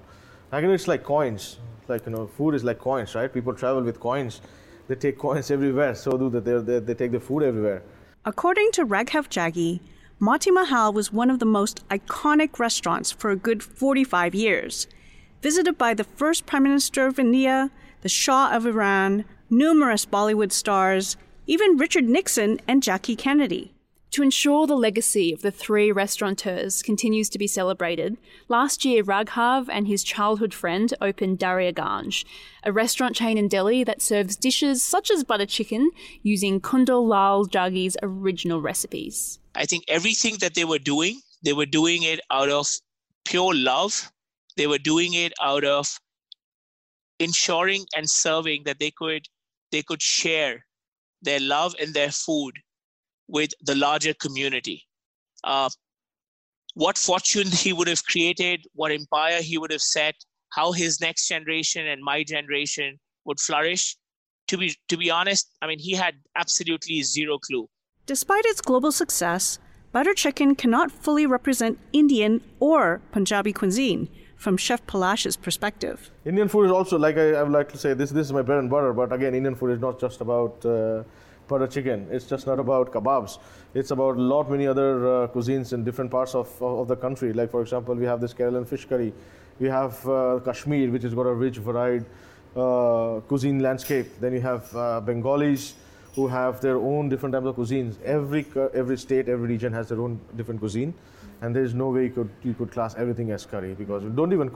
Again, 0.50 0.70
it's 0.70 0.88
like 0.88 1.04
coins. 1.04 1.58
Like, 1.88 2.06
you 2.06 2.12
know, 2.12 2.26
food 2.26 2.54
is 2.54 2.64
like 2.64 2.78
coins, 2.78 3.14
right? 3.14 3.32
People 3.32 3.54
travel 3.54 3.82
with 3.82 4.00
coins. 4.00 4.40
They 4.88 4.94
take 4.94 5.18
coins 5.18 5.50
everywhere. 5.56 5.94
So 5.94 6.12
do 6.16 6.30
they. 6.30 6.58
They, 6.60 6.80
they 6.80 6.94
take 6.94 7.12
the 7.12 7.20
food 7.20 7.42
everywhere. 7.42 7.82
According 8.24 8.72
to 8.72 8.84
Raghav 8.84 9.28
Jaggi, 9.28 9.80
Moti 10.18 10.50
Mahal 10.50 10.92
was 10.92 11.12
one 11.12 11.30
of 11.30 11.38
the 11.38 11.46
most 11.46 11.86
iconic 11.88 12.58
restaurants 12.58 13.12
for 13.12 13.30
a 13.30 13.36
good 13.36 13.62
45 13.62 14.34
years. 14.34 14.86
Visited 15.42 15.78
by 15.78 15.94
the 15.94 16.04
first 16.04 16.44
Prime 16.44 16.64
Minister 16.64 17.06
of 17.06 17.18
India, 17.18 17.70
the 18.00 18.08
Shah 18.08 18.50
of 18.52 18.66
Iran, 18.66 19.24
numerous 19.48 20.04
Bollywood 20.04 20.50
stars, 20.50 21.16
even 21.46 21.76
Richard 21.76 22.04
Nixon 22.04 22.60
and 22.66 22.82
Jackie 22.82 23.16
Kennedy. 23.16 23.72
To 24.12 24.22
ensure 24.22 24.66
the 24.66 24.74
legacy 24.74 25.34
of 25.34 25.42
the 25.42 25.50
three 25.50 25.92
restaurateurs 25.92 26.82
continues 26.82 27.28
to 27.28 27.38
be 27.38 27.46
celebrated, 27.46 28.16
last 28.48 28.84
year 28.84 29.04
Raghav 29.04 29.68
and 29.70 29.86
his 29.86 30.02
childhood 30.02 30.54
friend 30.54 30.92
opened 31.00 31.38
Daryaganj, 31.38 32.24
a 32.64 32.72
restaurant 32.72 33.16
chain 33.16 33.36
in 33.36 33.48
Delhi 33.48 33.84
that 33.84 34.00
serves 34.00 34.34
dishes 34.34 34.82
such 34.82 35.10
as 35.10 35.24
butter 35.24 35.44
chicken 35.44 35.90
using 36.22 36.58
Kundan 36.58 37.06
Lal 37.06 37.44
Jaggi's 37.44 37.98
original 38.02 38.62
recipes. 38.62 39.38
I 39.54 39.66
think 39.66 39.84
everything 39.88 40.36
that 40.40 40.54
they 40.54 40.64
were 40.64 40.78
doing, 40.78 41.20
they 41.44 41.52
were 41.52 41.66
doing 41.66 42.02
it 42.02 42.20
out 42.30 42.48
of 42.48 42.66
pure 43.26 43.54
love. 43.54 44.10
They 44.56 44.66
were 44.66 44.78
doing 44.78 45.12
it 45.12 45.34
out 45.40 45.64
of 45.64 45.98
ensuring 47.18 47.84
and 47.94 48.08
serving 48.08 48.62
that 48.64 48.78
they 48.78 48.90
could 48.90 49.26
they 49.70 49.82
could 49.82 50.00
share 50.00 50.64
their 51.20 51.40
love 51.40 51.74
and 51.78 51.92
their 51.92 52.10
food 52.10 52.54
with 53.28 53.50
the 53.60 53.74
larger 53.74 54.14
community. 54.14 54.86
Uh, 55.44 55.68
what 56.74 56.98
fortune 56.98 57.46
he 57.64 57.72
would 57.72 57.88
have 57.88 58.04
created, 58.04 58.64
what 58.74 58.90
empire 58.90 59.40
he 59.40 59.58
would 59.58 59.70
have 59.70 59.82
set, 59.82 60.14
how 60.50 60.72
his 60.72 61.00
next 61.00 61.28
generation 61.28 61.86
and 61.86 62.02
my 62.02 62.24
generation 62.24 62.98
would 63.24 63.40
flourish. 63.40 63.96
To 64.48 64.56
be 64.56 64.74
to 64.88 64.96
be 64.96 65.10
honest, 65.10 65.50
I 65.60 65.66
mean 65.66 65.78
he 65.78 65.92
had 65.92 66.14
absolutely 66.34 67.02
zero 67.02 67.38
clue. 67.38 67.68
Despite 68.06 68.46
its 68.46 68.62
global 68.62 68.92
success, 68.92 69.58
butter 69.92 70.14
chicken 70.14 70.54
cannot 70.54 70.90
fully 70.90 71.26
represent 71.26 71.78
Indian 71.92 72.40
or 72.58 73.02
Punjabi 73.12 73.52
cuisine 73.52 74.08
from 74.36 74.56
Chef 74.56 74.86
Palash's 74.86 75.36
perspective. 75.36 76.10
Indian 76.24 76.48
food 76.48 76.64
is 76.64 76.72
also 76.72 76.96
like 76.96 77.18
I, 77.18 77.32
I, 77.32 77.42
would 77.42 77.52
like 77.52 77.68
to 77.72 77.76
say 77.76 77.92
this. 77.92 78.10
This 78.10 78.28
is 78.28 78.32
my 78.32 78.40
bread 78.40 78.60
and 78.60 78.70
butter. 78.70 78.94
But 78.94 79.12
again, 79.12 79.34
Indian 79.34 79.54
food 79.54 79.72
is 79.72 79.80
not 79.80 80.00
just 80.00 80.22
about. 80.22 80.64
Uh, 80.64 81.02
butter 81.48 81.66
chicken. 81.66 82.06
It's 82.10 82.26
just 82.26 82.46
not 82.46 82.60
about 82.60 82.92
kebabs. 82.92 83.38
It's 83.74 83.90
about 83.90 84.16
a 84.16 84.20
lot 84.20 84.50
many 84.50 84.66
other 84.66 85.24
uh, 85.24 85.28
cuisines 85.28 85.72
in 85.72 85.84
different 85.84 86.10
parts 86.10 86.34
of, 86.34 86.50
of 86.62 86.88
the 86.88 86.96
country. 86.96 87.32
Like 87.32 87.50
for 87.50 87.62
example, 87.62 87.94
we 87.94 88.04
have 88.04 88.20
this 88.20 88.34
Kerala 88.34 88.66
fish 88.66 88.84
curry. 88.84 89.12
We 89.58 89.68
have 89.68 90.08
uh, 90.08 90.40
Kashmir, 90.44 90.90
which 90.90 91.02
has 91.02 91.14
got 91.14 91.26
a 91.26 91.34
rich, 91.34 91.56
varied 91.56 92.04
uh, 92.54 93.20
cuisine 93.26 93.60
landscape. 93.60 94.20
Then 94.20 94.32
you 94.32 94.40
have 94.40 94.74
uh, 94.76 95.00
Bengalis 95.00 95.74
who 96.14 96.26
have 96.26 96.60
their 96.60 96.76
own 96.76 97.08
different 97.08 97.32
types 97.32 97.46
of 97.46 97.56
cuisines. 97.56 98.00
Every 98.02 98.46
every 98.74 98.98
state, 98.98 99.28
every 99.28 99.48
region 99.48 99.72
has 99.72 99.88
their 99.88 100.00
own 100.00 100.20
different 100.36 100.60
cuisine, 100.60 100.94
and 101.40 101.54
there 101.54 101.62
is 101.62 101.74
no 101.74 101.90
way 101.90 102.04
you 102.04 102.10
could 102.10 102.30
you 102.42 102.54
could 102.54 102.70
class 102.70 102.94
everything 102.96 103.30
as 103.30 103.46
curry 103.46 103.74
because 103.74 104.02
don't 104.04 104.32
even 104.32 104.50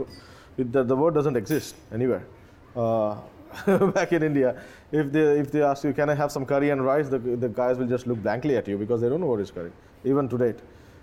the, 0.56 0.82
the 0.84 0.96
word 0.96 1.14
doesn't 1.14 1.36
exist 1.36 1.76
anywhere. 1.92 2.24
Back 3.94 4.12
in 4.12 4.22
India, 4.22 4.56
if 4.90 5.12
they 5.12 5.38
if 5.40 5.50
they 5.52 5.62
ask 5.62 5.84
you, 5.84 5.92
can 5.92 6.08
I 6.08 6.14
have 6.14 6.32
some 6.32 6.46
curry 6.46 6.70
and 6.70 6.84
rice, 6.84 7.08
the, 7.08 7.18
the 7.18 7.48
guys 7.48 7.78
will 7.78 7.86
just 7.86 8.06
look 8.06 8.22
blankly 8.22 8.56
at 8.56 8.66
you 8.66 8.78
because 8.78 9.00
they 9.00 9.08
don't 9.08 9.20
know 9.20 9.26
what 9.26 9.40
is 9.40 9.50
curry, 9.50 9.72
even 10.04 10.28
to 10.28 10.38
date, 10.38 10.60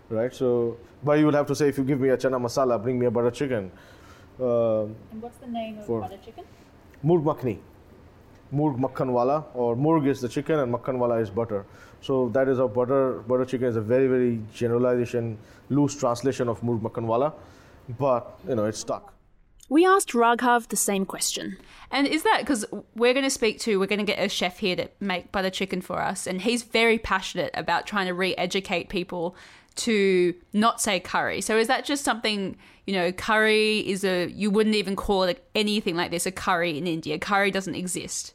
right? 0.10 0.34
So, 0.34 0.78
but 1.04 1.20
you 1.20 1.26
will 1.26 1.34
have 1.34 1.48
to 1.48 1.56
say, 1.56 1.70
if 1.70 1.78
you 1.78 1.84
give 1.84 2.00
me 2.00 2.10
a 2.10 2.18
chana 2.18 2.40
masala, 2.42 2.82
bring 2.82 2.98
me 2.98 3.06
a 3.06 3.12
butter 3.12 3.32
chicken. 3.32 3.72
Uh, 4.40 4.84
And 4.84 5.22
what's 5.22 5.38
the 5.38 5.48
name 5.48 5.80
of 5.80 5.88
butter 5.88 6.18
chicken? 6.26 6.44
Murg 7.04 7.24
Makhni. 7.24 7.60
Murg 8.52 8.80
Makhanwala 8.80 9.46
or 9.54 9.76
Murg 9.76 10.08
is 10.08 10.22
the 10.22 10.30
chicken 10.30 10.60
and 10.60 10.74
Makhanwala 10.74 11.22
is 11.22 11.30
butter. 11.30 11.66
So 12.02 12.30
that 12.30 12.48
is 12.48 12.58
a 12.58 12.68
butter 12.68 13.20
butter 13.28 13.46
chicken 13.46 13.68
is 13.68 13.76
a 13.76 13.82
very 13.82 14.08
very 14.08 14.42
generalization, 14.54 15.38
loose 15.70 15.96
translation 15.96 16.48
of 16.48 16.62
Murg 16.62 16.82
Makhanwala, 16.82 17.34
but 18.00 18.40
you 18.48 18.56
know 18.56 18.66
it's 18.66 18.80
stuck. 18.80 19.14
We 19.70 19.86
asked 19.86 20.10
Raghav 20.10 20.68
the 20.68 20.76
same 20.76 21.06
question. 21.06 21.58
And 21.92 22.08
is 22.08 22.24
that 22.24 22.40
because 22.40 22.66
we're 22.96 23.14
going 23.14 23.26
to 23.26 23.30
speak 23.30 23.60
to, 23.62 23.80
we're 23.80 23.88
going 23.88 24.00
to 24.00 24.06
get 24.06 24.20
a 24.20 24.28
chef 24.28 24.60
here 24.60 24.76
to 24.76 24.90
make 25.00 25.32
butter 25.32 25.50
chicken 25.50 25.82
for 25.82 26.02
us, 26.02 26.28
and 26.28 26.42
he's 26.42 26.64
very 26.64 26.98
passionate 26.98 27.52
about 27.54 27.88
trying 27.88 28.08
to 28.08 28.14
re 28.14 28.36
educate 28.36 28.90
people 28.90 29.36
to 29.76 30.34
not 30.54 30.82
say 30.82 31.00
curry. 31.00 31.42
So 31.42 31.58
is 31.58 31.68
that 31.68 31.86
just 31.86 32.04
something, 32.04 32.58
you 32.86 32.94
know, 32.94 33.12
curry 33.12 33.80
is 33.88 34.04
a, 34.04 34.28
you 34.28 34.52
wouldn't 34.52 34.76
even 34.76 34.96
call 34.96 35.24
it 35.24 35.48
anything 35.56 35.96
like 35.96 36.12
this 36.12 36.26
a 36.26 36.32
curry 36.32 36.78
in 36.78 36.86
India? 36.86 37.18
Curry 37.18 37.50
doesn't 37.50 37.76
exist. 37.76 38.34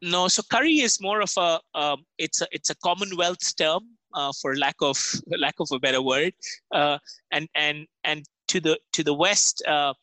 No, 0.00 0.26
so 0.28 0.42
curry 0.42 0.80
is 0.80 1.00
more 1.00 1.20
of 1.20 1.32
a 1.38 1.60
um, 1.74 2.04
it's 2.18 2.40
a 2.40 2.46
it's 2.50 2.70
a 2.70 2.74
Commonwealth 2.74 3.54
term 3.56 3.82
uh, 4.14 4.32
for 4.40 4.56
lack 4.56 4.74
of 4.80 4.98
lack 5.38 5.54
of 5.60 5.68
a 5.70 5.78
better 5.78 6.02
word, 6.02 6.32
uh, 6.72 6.98
and 7.30 7.48
and 7.54 7.86
and 8.02 8.24
to 8.48 8.60
the 8.60 8.78
to 8.94 9.04
the 9.04 9.14
West, 9.14 9.62
uh, 9.68 9.94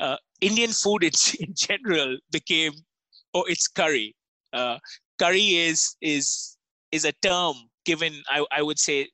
uh, 0.00 0.16
Indian 0.40 0.70
food 0.70 1.04
in, 1.04 1.12
in 1.40 1.54
general 1.54 2.16
became 2.32 2.72
oh 3.34 3.44
it's 3.44 3.68
curry. 3.68 4.16
Uh, 4.52 4.78
curry 5.18 5.56
is 5.68 5.96
is 6.00 6.56
is 6.90 7.04
a 7.04 7.12
term 7.22 7.54
given 7.84 8.12
I, 8.28 8.44
I 8.50 8.62
would 8.62 8.78
say 8.78 9.08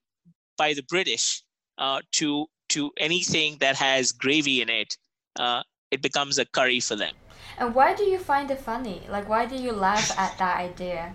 by 0.56 0.72
the 0.72 0.82
British 0.82 1.42
uh, 1.78 2.00
to 2.12 2.46
to 2.70 2.90
anything 2.98 3.56
that 3.60 3.76
has 3.76 4.12
gravy 4.12 4.62
in 4.62 4.68
it. 4.68 4.96
Uh, 5.38 5.62
it 5.90 6.02
becomes 6.02 6.38
a 6.38 6.44
curry 6.46 6.80
for 6.80 6.96
them. 6.96 7.14
And 7.58 7.74
why 7.74 7.94
do 7.94 8.02
you 8.04 8.18
find 8.18 8.50
it 8.50 8.58
funny? 8.58 9.02
Like, 9.08 9.28
why 9.28 9.46
do 9.46 9.54
you 9.54 9.72
laugh 9.72 10.18
at 10.18 10.36
that 10.38 10.58
idea? 10.58 11.14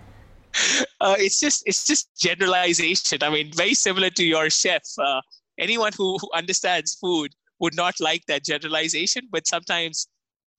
uh, 1.00 1.16
it's 1.18 1.40
just 1.40 1.62
it's 1.66 1.84
just 1.84 2.08
generalization. 2.18 3.22
I 3.22 3.30
mean, 3.30 3.52
very 3.52 3.74
similar 3.74 4.10
to 4.10 4.24
your 4.24 4.48
chef. 4.50 4.82
Uh, 4.98 5.20
anyone 5.58 5.92
who, 5.96 6.18
who 6.18 6.30
understands 6.34 6.94
food 6.94 7.34
would 7.62 7.74
not 7.74 7.94
like 8.00 8.26
that 8.26 8.44
generalization, 8.44 9.28
but 9.32 9.46
sometimes 9.46 10.08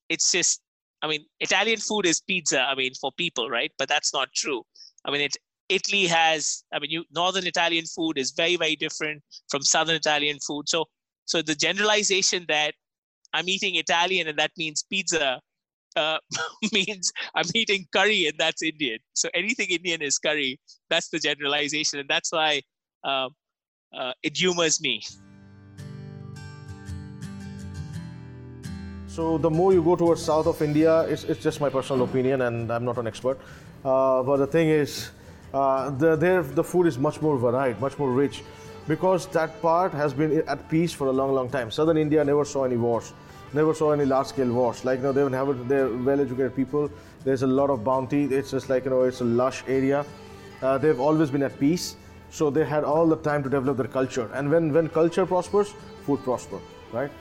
it's 0.10 0.32
just. 0.32 0.62
I 1.04 1.08
mean, 1.08 1.26
Italian 1.42 1.80
food 1.80 2.06
is 2.06 2.22
pizza. 2.22 2.62
I 2.62 2.76
mean, 2.76 2.94
for 3.00 3.12
people, 3.18 3.50
right? 3.50 3.72
But 3.78 3.90
that's 3.90 4.14
not 4.14 4.30
true. 4.34 4.64
I 5.06 5.12
mean, 5.12 5.22
it 5.22 5.36
Italy 5.68 6.08
has. 6.08 6.64
I 6.74 6.80
mean, 6.80 6.90
you 6.90 7.04
northern 7.12 7.46
Italian 7.46 7.86
food 7.86 8.18
is 8.18 8.32
very 8.32 8.56
very 8.56 8.78
different 8.78 9.22
from 9.50 9.62
southern 9.62 9.96
Italian 9.96 10.40
food. 10.48 10.70
So 10.70 10.86
so 11.26 11.42
the 11.42 11.56
generalization 11.56 12.46
that 12.48 12.74
I'm 13.34 13.50
eating 13.50 13.76
Italian 13.76 14.28
and 14.28 14.40
that 14.40 14.52
means 14.58 14.84
pizza 14.90 15.42
uh, 15.96 16.18
means 16.74 17.12
I'm 17.36 17.46
eating 17.54 17.86
curry 17.94 18.28
and 18.28 18.38
that's 18.38 18.62
Indian. 18.62 19.00
So 19.14 19.30
anything 19.34 19.68
Indian 19.70 20.02
is 20.02 20.18
curry. 20.18 20.60
That's 20.90 21.10
the 21.10 21.20
generalization, 21.20 22.00
and 22.00 22.10
that's 22.10 22.32
why 22.32 22.62
um, 23.04 23.32
uh, 23.98 24.14
it 24.24 24.38
humors 24.38 24.82
me. 24.82 25.02
So 29.14 29.38
the 29.38 29.50
more 29.52 29.72
you 29.74 29.84
go 29.84 29.96
towards 29.96 30.24
south 30.24 30.48
of 30.48 30.60
India, 30.64 31.02
it's, 31.02 31.24
it's 31.26 31.40
just 31.40 31.62
my 31.62 31.70
personal 31.70 32.04
opinion, 32.04 32.42
and 32.42 32.72
I'm 32.72 32.84
not 32.84 32.98
an 32.98 33.06
expert. 33.06 33.38
Uh, 33.86 34.24
but 34.24 34.38
the 34.38 34.48
thing 34.48 34.70
is, 34.70 35.12
uh, 35.54 35.92
the, 35.92 36.16
there 36.16 36.42
the 36.42 36.64
food 36.64 36.88
is 36.88 36.98
much 36.98 37.22
more 37.22 37.38
varied, 37.38 37.80
much 37.80 38.00
more 38.00 38.12
rich, 38.12 38.42
because 38.88 39.28
that 39.28 39.62
part 39.62 39.92
has 39.92 40.16
been 40.16 40.42
at 40.48 40.68
peace 40.68 40.94
for 40.94 41.10
a 41.10 41.12
long, 41.12 41.32
long 41.32 41.48
time. 41.48 41.70
Southern 41.70 41.96
India 41.96 42.26
never 42.26 42.44
saw 42.44 42.64
any 42.64 42.76
wars, 42.76 43.14
never 43.54 43.76
saw 43.76 43.92
any 43.92 44.04
large-scale 44.04 44.52
wars. 44.52 44.84
Like 44.84 44.98
you 44.98 45.04
know, 45.04 45.12
they 45.12 45.38
have 45.38 45.68
they're 45.68 45.90
well-educated 45.90 46.56
people. 46.56 46.90
There's 47.24 47.44
a 47.44 47.48
lot 47.62 47.70
of 47.70 47.84
bounty. 47.84 48.24
It's 48.24 48.50
just 48.50 48.68
like 48.68 48.86
you 48.86 48.90
know, 48.90 49.04
it's 49.04 49.22
a 49.22 49.26
lush 49.26 49.64
area. 49.68 50.08
Uh, 50.64 50.80
they've 50.80 51.00
always 51.00 51.30
been 51.30 51.44
at 51.44 51.60
peace, 51.60 51.98
so 52.32 52.50
they 52.50 52.66
had 52.66 52.84
all 52.84 53.06
the 53.06 53.18
time 53.18 53.44
to 53.44 53.50
develop 53.50 53.78
their 53.78 53.94
culture. 54.00 54.28
And 54.34 54.50
when 54.50 54.74
when 54.74 54.90
culture 54.90 55.28
prospers, 55.28 55.76
food 56.04 56.24
prosper, 56.24 56.60
right? 56.92 57.12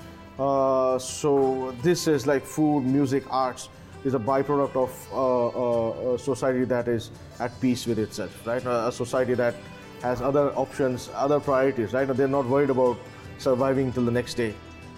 Uh, 0.43 0.99
so 0.99 1.73
this 1.83 2.09
is 2.09 2.27
like 2.27 2.45
food, 2.45 2.85
music, 2.85 3.23
arts 3.31 3.69
is 4.05 4.15
a 4.15 4.19
byproduct 4.19 4.75
of 4.75 4.91
uh, 5.13 5.49
uh, 5.49 6.15
a 6.15 6.19
society 6.19 6.65
that 6.65 6.89
is 6.89 7.11
at 7.39 7.53
peace 7.61 7.87
with 7.87 8.01
itself, 8.01 8.45
right? 8.45 8.65
A, 8.67 8.91
society 8.91 9.35
that 9.35 9.55
has 10.03 10.21
other 10.21 10.51
options, 10.57 11.11
other 11.15 11.39
priorities, 11.39 11.93
right? 11.93 12.09
They're 12.09 12.27
not 12.27 12.47
worried 12.47 12.71
about 12.71 12.99
surviving 13.39 13.93
till 13.93 14.05
the 14.05 14.11
next 14.11 14.35
day, 14.35 14.53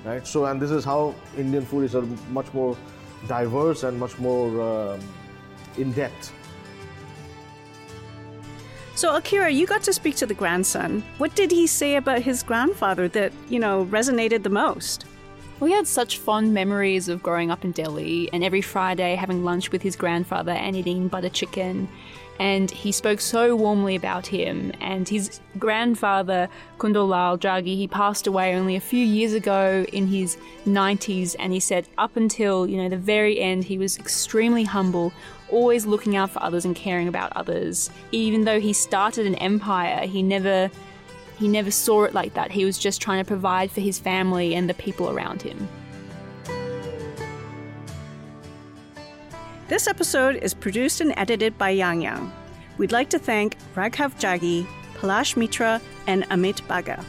right? 0.06 0.26
So, 0.26 0.46
and 0.46 0.62
this 0.62 0.70
is 0.70 0.82
how 0.82 1.14
Indian 1.36 1.66
food 1.66 1.84
is 1.84 1.94
a 1.94 2.00
much 2.30 2.50
more 2.54 2.74
diverse 3.28 3.82
and 3.82 4.00
much 4.00 4.18
more 4.18 4.48
um, 4.62 5.00
in 5.76 5.92
depth. 5.92 6.32
So, 8.94 9.12
Alkira, 9.12 9.52
you 9.52 9.66
got 9.66 9.82
to 9.82 9.92
speak 9.92 10.16
to 10.16 10.26
the 10.26 10.34
grandson. 10.34 11.02
What 11.18 11.34
did 11.34 11.50
he 11.50 11.66
say 11.66 11.96
about 11.96 12.22
his 12.22 12.42
grandfather 12.42 13.08
that, 13.08 13.32
you 13.50 13.58
know, 13.58 13.84
resonated 13.90 14.42
the 14.42 14.50
most? 14.64 15.04
We 15.64 15.72
had 15.72 15.86
such 15.86 16.18
fond 16.18 16.52
memories 16.52 17.08
of 17.08 17.22
growing 17.22 17.50
up 17.50 17.64
in 17.64 17.72
Delhi 17.72 18.28
and 18.34 18.44
every 18.44 18.60
Friday 18.60 19.14
having 19.14 19.44
lunch 19.44 19.72
with 19.72 19.80
his 19.80 19.96
grandfather 19.96 20.52
and 20.52 20.76
eating 20.76 21.08
butter 21.08 21.30
chicken. 21.30 21.88
And 22.38 22.70
he 22.70 22.92
spoke 22.92 23.18
so 23.18 23.56
warmly 23.56 23.96
about 23.96 24.26
him. 24.26 24.72
And 24.82 25.08
his 25.08 25.40
grandfather, 25.58 26.50
Kundanlal 26.76 27.38
Jaggi, 27.38 27.78
he 27.78 27.88
passed 27.88 28.26
away 28.26 28.54
only 28.54 28.76
a 28.76 28.80
few 28.80 29.02
years 29.02 29.32
ago 29.32 29.86
in 29.90 30.06
his 30.06 30.36
90s. 30.66 31.34
And 31.38 31.50
he 31.50 31.60
said, 31.60 31.88
up 31.96 32.18
until, 32.18 32.66
you 32.66 32.76
know, 32.76 32.90
the 32.90 32.98
very 32.98 33.40
end, 33.40 33.64
he 33.64 33.78
was 33.78 33.96
extremely 33.96 34.64
humble, 34.64 35.14
always 35.48 35.86
looking 35.86 36.14
out 36.14 36.28
for 36.28 36.42
others 36.42 36.66
and 36.66 36.76
caring 36.76 37.08
about 37.08 37.34
others. 37.36 37.88
Even 38.12 38.44
though 38.44 38.60
he 38.60 38.74
started 38.74 39.26
an 39.26 39.36
empire, 39.36 40.06
he 40.06 40.22
never 40.22 40.70
he 41.44 41.48
never 41.48 41.70
saw 41.70 42.04
it 42.04 42.14
like 42.14 42.32
that. 42.32 42.50
He 42.50 42.64
was 42.64 42.78
just 42.78 43.02
trying 43.02 43.22
to 43.22 43.28
provide 43.28 43.70
for 43.70 43.82
his 43.82 43.98
family 43.98 44.54
and 44.54 44.66
the 44.66 44.72
people 44.72 45.10
around 45.10 45.42
him. 45.42 45.68
This 49.68 49.86
episode 49.86 50.36
is 50.36 50.54
produced 50.54 51.02
and 51.02 51.12
edited 51.18 51.58
by 51.58 51.68
Yang 51.68 52.00
Yang. 52.00 52.32
We'd 52.78 52.92
like 52.92 53.10
to 53.10 53.18
thank 53.18 53.58
Raghav 53.74 54.18
Jaggi, 54.18 54.66
Palash 54.94 55.36
Mitra, 55.36 55.82
and 56.06 56.24
Amit 56.30 56.66
Baga. 56.66 57.04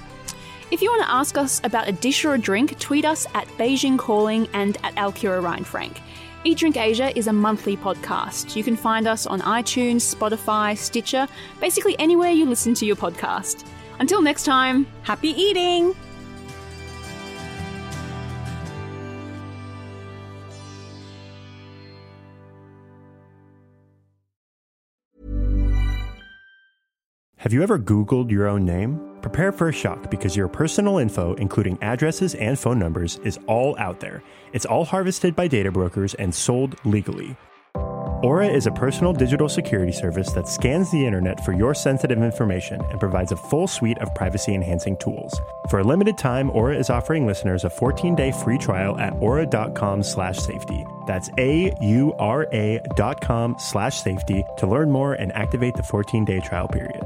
If 0.70 0.82
you 0.82 0.90
want 0.90 1.04
to 1.04 1.12
ask 1.12 1.38
us 1.38 1.62
about 1.64 1.88
a 1.88 1.94
dish 1.94 2.26
or 2.26 2.34
a 2.34 2.38
drink, 2.38 2.78
tweet 2.78 3.06
us 3.06 3.26
at 3.36 3.48
Beijing 3.58 3.98
Calling 3.98 4.50
and 4.52 4.76
at 4.84 4.94
Alkira 4.96 5.42
Reinfrank. 5.42 6.02
Eat 6.44 6.58
Drink 6.58 6.76
Asia 6.76 7.18
is 7.18 7.28
a 7.28 7.34
monthly 7.34 7.78
podcast. 7.78 8.58
You 8.58 8.66
can 8.66 8.76
find 8.76 9.08
us 9.08 9.26
on 9.26 9.40
iTunes, 9.40 10.14
Spotify, 10.14 10.78
Stitcher, 10.78 11.26
basically 11.62 11.98
anywhere 12.00 12.32
you 12.32 12.46
listen 12.46 12.74
to 12.74 12.86
your 12.86 12.98
podcast. 12.98 13.66
Until 14.00 14.22
next 14.22 14.44
time, 14.44 14.88
happy 15.04 15.30
eating! 15.30 15.96
Have 27.38 27.54
you 27.54 27.62
ever 27.62 27.78
Googled 27.78 28.32
your 28.32 28.48
own 28.48 28.66
name? 28.66 29.00
Prepare 29.22 29.52
for 29.52 29.70
a 29.70 29.72
shock 29.72 30.10
because 30.10 30.36
your 30.36 30.48
personal 30.48 30.98
info, 30.98 31.36
including 31.36 31.78
addresses 31.80 32.34
and 32.34 32.58
phone 32.58 32.80
numbers, 32.80 33.20
is 33.24 33.38
all 33.46 33.78
out 33.78 34.00
there. 34.00 34.24
It's 34.52 34.66
all 34.66 34.84
harvested 34.84 35.36
by 35.36 35.48
data 35.48 35.72
brokers 35.72 36.16
and 36.16 36.34
sold 36.34 36.76
legally. 36.86 37.38
Aura 38.24 38.48
is 38.48 38.66
a 38.66 38.72
personal 38.72 39.12
digital 39.14 39.50
security 39.50 39.92
service 39.92 40.32
that 40.32 40.48
scans 40.48 40.90
the 40.90 41.06
internet 41.06 41.44
for 41.44 41.52
your 41.52 41.74
sensitive 41.74 42.24
information 42.24 42.82
and 42.90 43.00
provides 43.00 43.32
a 43.32 43.36
full 43.36 43.68
suite 43.68 43.98
of 44.00 44.14
privacy 44.16 44.56
enhancing 44.56 44.96
tools. 44.98 45.40
For 45.70 45.80
a 45.80 45.84
limited 45.84 46.18
time, 46.18 46.50
Aura 46.52 46.78
is 46.78 46.90
offering 46.90 47.28
listeners 47.28 47.66
a 47.66 47.70
14-day 47.70 48.32
free 48.32 48.58
trial 48.58 48.98
at 49.00 49.14
aura.com 49.20 50.02
slash 50.02 50.38
safety. 50.38 50.86
That's 51.06 51.30
A-U-R-A 51.38 52.82
dot 52.96 53.22
com 53.22 53.56
slash 53.60 54.02
safety 54.02 54.44
to 54.58 54.68
learn 54.68 54.92
more 54.92 55.14
and 55.14 55.32
activate 55.34 55.76
the 55.76 55.84
14-day 55.84 56.40
trial 56.40 56.68
period. 56.68 57.04